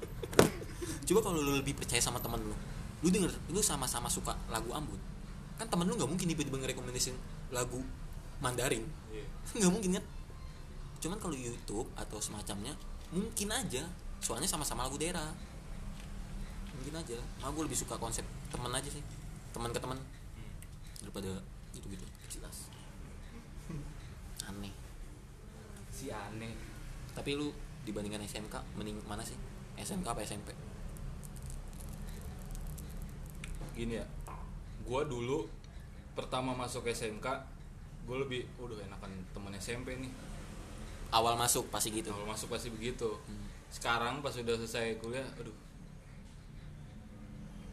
[1.08, 2.52] Coba kalau lu lebih percaya sama temen lu
[3.00, 5.00] lu denger lu sama-sama suka lagu Ambon.
[5.56, 7.16] Kan temen lu nggak mungkin tiba-tiba ngerekomendasiin
[7.56, 7.80] lagu
[8.44, 8.84] Mandarin.
[9.08, 9.24] Iya.
[9.64, 10.04] Nggak mungkin kan?
[11.00, 12.76] Cuman kalau YouTube atau semacamnya
[13.12, 13.88] mungkin aja
[14.20, 15.32] soalnya sama-sama lagu daerah.
[16.76, 19.02] Mungkin aja nah gue lebih suka konsep temen aja sih.
[19.50, 19.98] Teman ke teman
[21.00, 21.40] daripada
[21.74, 22.70] gitu gitu jelas.
[24.46, 24.72] Aneh.
[25.90, 26.54] Si aneh.
[27.16, 27.52] Tapi lu
[27.84, 29.36] dibandingkan SMK mending mana sih?
[29.80, 30.52] SMK apa SMP
[33.80, 34.06] gini ya.
[34.84, 35.48] Gua dulu
[36.12, 37.24] pertama masuk SMK
[38.04, 40.12] gue lebih udah enakan temen SMP nih.
[41.14, 42.10] Awal masuk pasti gitu.
[42.12, 43.06] Kalau masuk pasti begitu.
[43.06, 43.48] Hmm.
[43.70, 45.54] Sekarang pas udah selesai kuliah aduh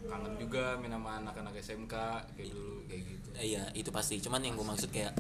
[0.08, 1.96] kangen juga main sama anak-anak SMK
[2.38, 3.28] kayak dulu kayak gitu.
[3.36, 4.24] Eh, iya itu pasti.
[4.24, 5.12] Cuman yang gue maksud kayak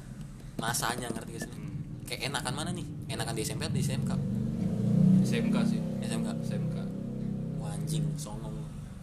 [0.56, 1.52] masanya ngerti gak sih?
[1.52, 1.76] Hmm.
[2.08, 2.88] kayak enakan mana nih?
[3.12, 4.12] Enakan di SMP atau di SMK
[5.28, 5.82] SMK sih.
[6.08, 6.78] SMK SMK
[7.60, 8.56] Wah, anjing songong.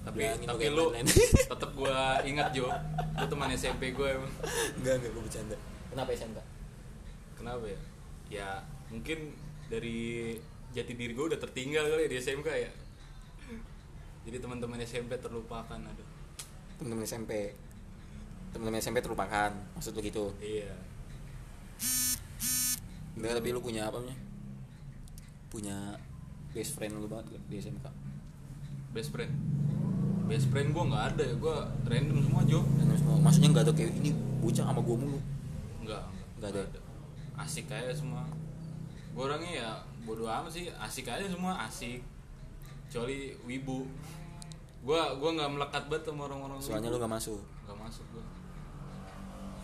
[0.09, 0.89] Tapi Bilangin tapi lu
[1.53, 2.73] tetap gua ingat Jo.
[3.21, 4.33] Lu teman SMP gue emang.
[4.81, 5.57] Enggak enggak gue bercanda.
[5.93, 6.39] Kenapa SMK
[7.45, 7.81] kenapa ya?
[8.33, 8.49] Ya
[8.89, 9.37] mungkin
[9.69, 10.33] dari
[10.75, 12.73] jati diri gue udah tertinggal kali ya di SMK ya.
[14.25, 16.09] Jadi teman-teman SMP terlupakan aduh.
[16.83, 17.55] Temen-temen SMP
[18.55, 20.35] temen-temen SMP terlupakan maksud lu gitu.
[20.43, 20.75] Iya.
[23.15, 24.15] Enggak tapi lu punya apa nya
[25.51, 25.95] punya
[26.51, 27.87] best friend lu banget di SMK
[28.95, 29.35] best friend?
[30.31, 31.57] Best friend gue nggak ada ya gue
[31.91, 32.63] random semua Jo.
[32.79, 33.19] Dan semua.
[33.21, 35.19] Maksudnya nggak ada kayak ini bocah sama gue mulu.
[35.85, 36.03] Nggak
[36.39, 36.63] Nggak ada.
[37.35, 38.23] asik aja semua.
[39.13, 39.71] Gue orangnya ya
[40.05, 42.01] bodo amat sih asik aja semua asik.
[42.89, 43.89] Kecuali wibu.
[44.85, 47.05] Gue gua nggak melekat banget sama orang-orang soalnya lu wibu.
[47.09, 47.41] gak masuk.
[47.65, 48.25] Nggak masuk gue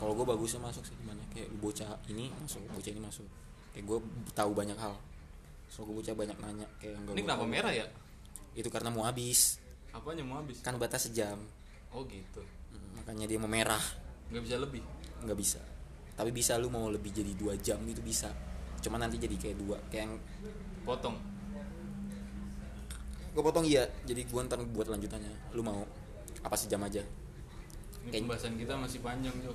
[0.01, 3.29] kalau gue bagusnya masuk sih gimana kayak lu bocah ini masuk bocah ini masuk.
[3.77, 3.99] Kayak gue
[4.33, 4.97] tahu banyak hal.
[5.69, 7.53] So gue bocah banyak nanya kayak yang gak ini gua kenapa tahu.
[7.53, 7.87] merah ya?
[8.57, 9.61] Itu karena mau habis.
[9.93, 10.65] Apanya mau habis?
[10.65, 11.37] Kan batas sejam.
[11.93, 12.41] Oh gitu.
[12.73, 13.83] Hmm, makanya dia mau merah.
[14.33, 14.83] Nggak bisa lebih?
[15.21, 15.61] Nggak bisa.
[16.17, 18.33] Tapi bisa lu mau lebih jadi dua jam itu bisa
[18.81, 20.15] cuma nanti jadi kayak dua kayak yang
[20.83, 21.17] potong?
[23.31, 23.87] Gue potong iya.
[24.05, 25.55] Jadi gue ntar buat lanjutannya.
[25.55, 25.87] Lu mau?
[26.43, 27.01] Apa sejam aja?
[27.01, 29.53] Ini Kayak- pembahasan kita masih panjang Jo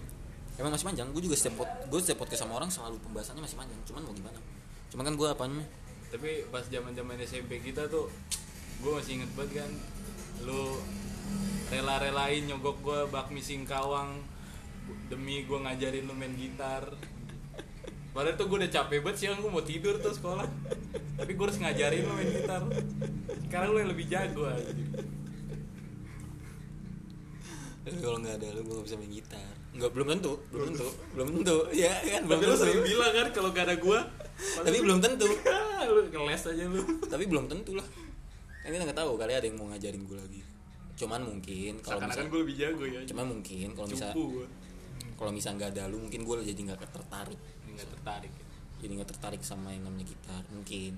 [0.56, 1.08] emang masih panjang?
[1.12, 3.80] Gue juga setiap pot gue setiap podcast sama orang selalu pembahasannya masih panjang.
[3.84, 4.40] Cuman mau gimana?
[4.88, 5.70] Cuman kan gue apa namanya
[6.06, 8.08] tapi pas zaman zaman SMP kita tuh
[8.80, 9.72] gue masih inget banget kan
[10.48, 10.80] lu
[11.68, 14.24] rela-relain nyogok gue bakmi singkawang
[15.10, 16.88] demi gue ngajarin lu main gitar
[18.16, 20.48] padahal tuh gue udah capek banget siang gue mau tidur tuh sekolah.
[21.20, 22.64] Tapi gue harus ngajarin lu main gitar.
[23.44, 24.72] Sekarang lu yang lebih jago aja
[27.86, 29.54] Tapi kalau nggak ada lu gue nggak bisa main gitar.
[29.76, 30.34] Nggak belum tentu.
[30.48, 30.88] Belum tentu.
[31.12, 31.58] belum tentu.
[31.84, 32.22] Ya kan?
[32.24, 32.64] Belum tapi lu tentu.
[32.64, 34.00] sering bilang kan kalau gak ada gue
[34.64, 35.28] tapi belum tentu.
[35.96, 36.82] Lu ngeles aja lu.
[37.08, 37.88] Tapi belum tentu lah.
[38.66, 40.42] Kan kita nggak tahu kali ada yang mau ngajarin gue lagi.
[41.00, 43.02] Cuman mungkin kalau seakan-akan misal gue lebih jago ya.
[43.08, 44.48] Cuman mungkin kalau misal cupu gue
[45.16, 47.40] kalau misal nggak ada lu mungkin gue jadi nggak tertarik
[47.76, 48.46] nggak tertarik ya.
[48.76, 50.94] jadi nggak tertarik sama yang namanya gitar mungkin.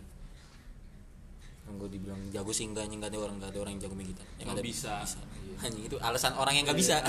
[1.68, 4.08] Yang gue dibilang jago sih enggaknya nggak ada orang nggak ada orang yang jago main
[4.08, 4.28] gitar.
[4.38, 4.94] Yang Cuma ada bisa.
[5.04, 5.20] bisa.
[5.20, 5.56] Iya.
[5.58, 6.96] hanya itu alasan orang yang nggak bisa.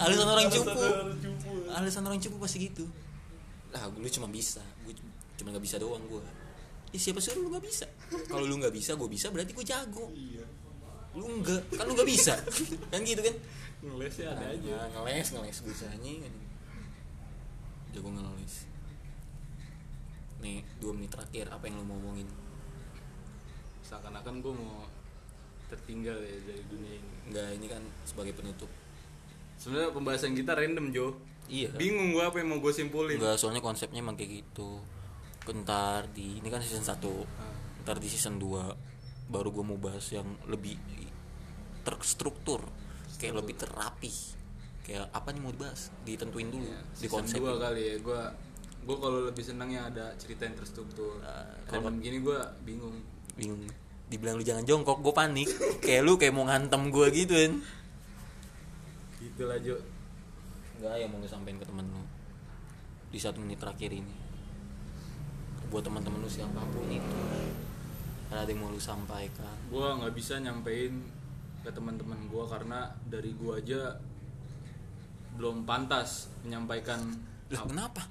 [0.00, 0.80] Alasan- orang Alasan cupu.
[1.70, 2.84] alasan orang cupu pasti gitu.
[3.70, 4.60] Lah lu cuma bisa.
[4.82, 4.92] Gue
[5.38, 6.20] cuma nggak bisa doang gue
[6.90, 7.86] ya siapa suruh lu nggak bisa?
[8.26, 10.10] Kalau lu nggak bisa gue bisa berarti gue jago.
[10.10, 10.42] Iya.
[11.14, 12.34] Lu enggak kan lu nggak bisa.
[12.92, 13.34] Kan gitu kan?
[13.80, 14.74] Ngelesnya ada aja.
[14.90, 15.32] Nah, ngeles.
[15.32, 16.32] Ngeles bisanya kan
[17.90, 18.70] jago ngeles
[20.40, 22.28] nih dua menit terakhir apa yang lu mau ngomongin
[23.84, 24.86] seakan-akan gue mau
[25.70, 27.10] tertinggal ya dari dunia ini.
[27.30, 28.70] Enggak ini kan sebagai penutup.
[29.58, 31.06] Sebenarnya pembahasan kita random Jo.
[31.50, 31.74] Iya.
[31.74, 33.18] Bingung gue apa yang mau gue simpulin.
[33.18, 34.82] Enggak soalnya konsepnya emang kayak gitu.
[35.46, 37.54] Bentar di ini kan season 1 Ah.
[37.82, 40.78] ntar di season 2 baru gue mau bahas yang lebih
[41.82, 42.62] terstruktur.
[43.18, 44.39] Kayak lebih terapi
[44.86, 47.94] kayak apa nih mau dibahas ditentuin dulu di Iya, season konsep dua kali ya.
[48.00, 48.20] Gue
[48.80, 51.20] gue kalau lebih senang yang ada cerita yang terstruktur.
[51.20, 52.96] Ah, random gini gue bingung.
[53.36, 53.60] Bingung.
[54.10, 55.48] Dibilang lu jangan jongkok gue panik.
[55.84, 57.52] Kayak lu kayak mau ngantem gue gitu kan
[59.40, 59.76] gitu lah Jo.
[60.76, 62.02] Enggak yang mau sampein ke temen lu.
[63.08, 64.14] Di satu menit terakhir ini.
[65.72, 67.20] Buat teman-teman lu siapa pun itu.
[68.28, 69.56] Ada yang mau lu sampaikan.
[69.72, 71.00] Gue nggak bisa nyampein
[71.64, 73.96] ke teman-teman gue karena dari gue aja
[75.38, 77.00] belum pantas menyampaikan
[77.50, 78.02] lah ap- kenapa?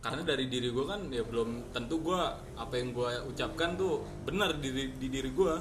[0.00, 2.20] Karena dari diri gue kan ya belum tentu gue
[2.56, 5.54] apa yang gue ucapkan tuh benar di, di diri gue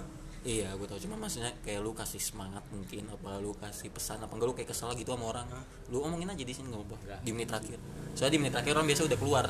[0.47, 4.31] iya gue tau cuma maksudnya kayak lu kasih semangat mungkin apa lu kasih pesan apa
[4.39, 5.43] enggak lu kayak kesel gitu sama orang.
[5.91, 7.75] Lu omongin aja di sini nggak apa di menit terakhir.
[8.15, 9.45] Soalnya di menit terakhir orang biasa udah keluar.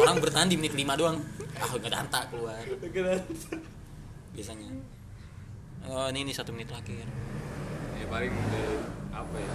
[0.00, 1.20] Orang bertahan di menit lima doang.
[1.60, 2.56] Ah nggak danta keluar.
[4.32, 4.72] Biasanya.
[5.92, 7.04] Oh ini ini satu menit terakhir.
[8.00, 8.76] Ya paling dari
[9.12, 9.54] apa ya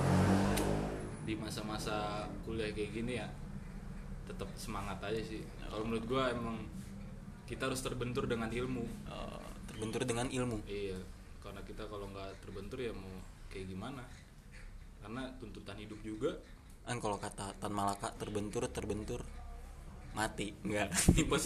[1.26, 3.28] di masa-masa kuliah kayak gini ya
[4.26, 5.41] tetap semangat aja sih.
[5.69, 6.57] Kalau menurut gue emang
[7.45, 8.86] kita harus terbentur dengan ilmu.
[9.09, 10.61] Eh, terbentur dengan ilmu.
[10.65, 10.97] Iya
[11.45, 13.21] karena kita kalau nggak terbentur ya mau
[13.53, 14.01] kayak gimana?
[15.01, 16.34] Karena tuntutan hidup juga.
[16.86, 19.21] Kan kalau kata Tan Malaka terbentur terbentur
[20.17, 20.53] mati.
[20.65, 21.45] Enggak tipes.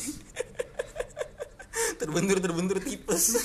[1.99, 3.43] Terbentur terbentur tipes.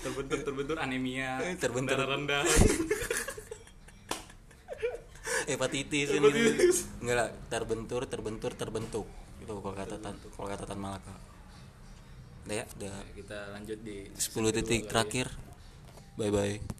[0.00, 1.98] Terbentur terbentur anemia Terbentur.
[1.98, 2.40] rendah
[5.48, 6.28] hepatitis ini.
[7.00, 9.06] Enggak lah terbentur terbentur terbentuk.
[9.40, 11.16] Itu kalau kata tan kalau kata tan malaka.
[12.44, 12.92] Udah ya udah.
[13.16, 15.32] Kita lanjut di 10 detik terakhir.
[16.18, 16.58] Bye bye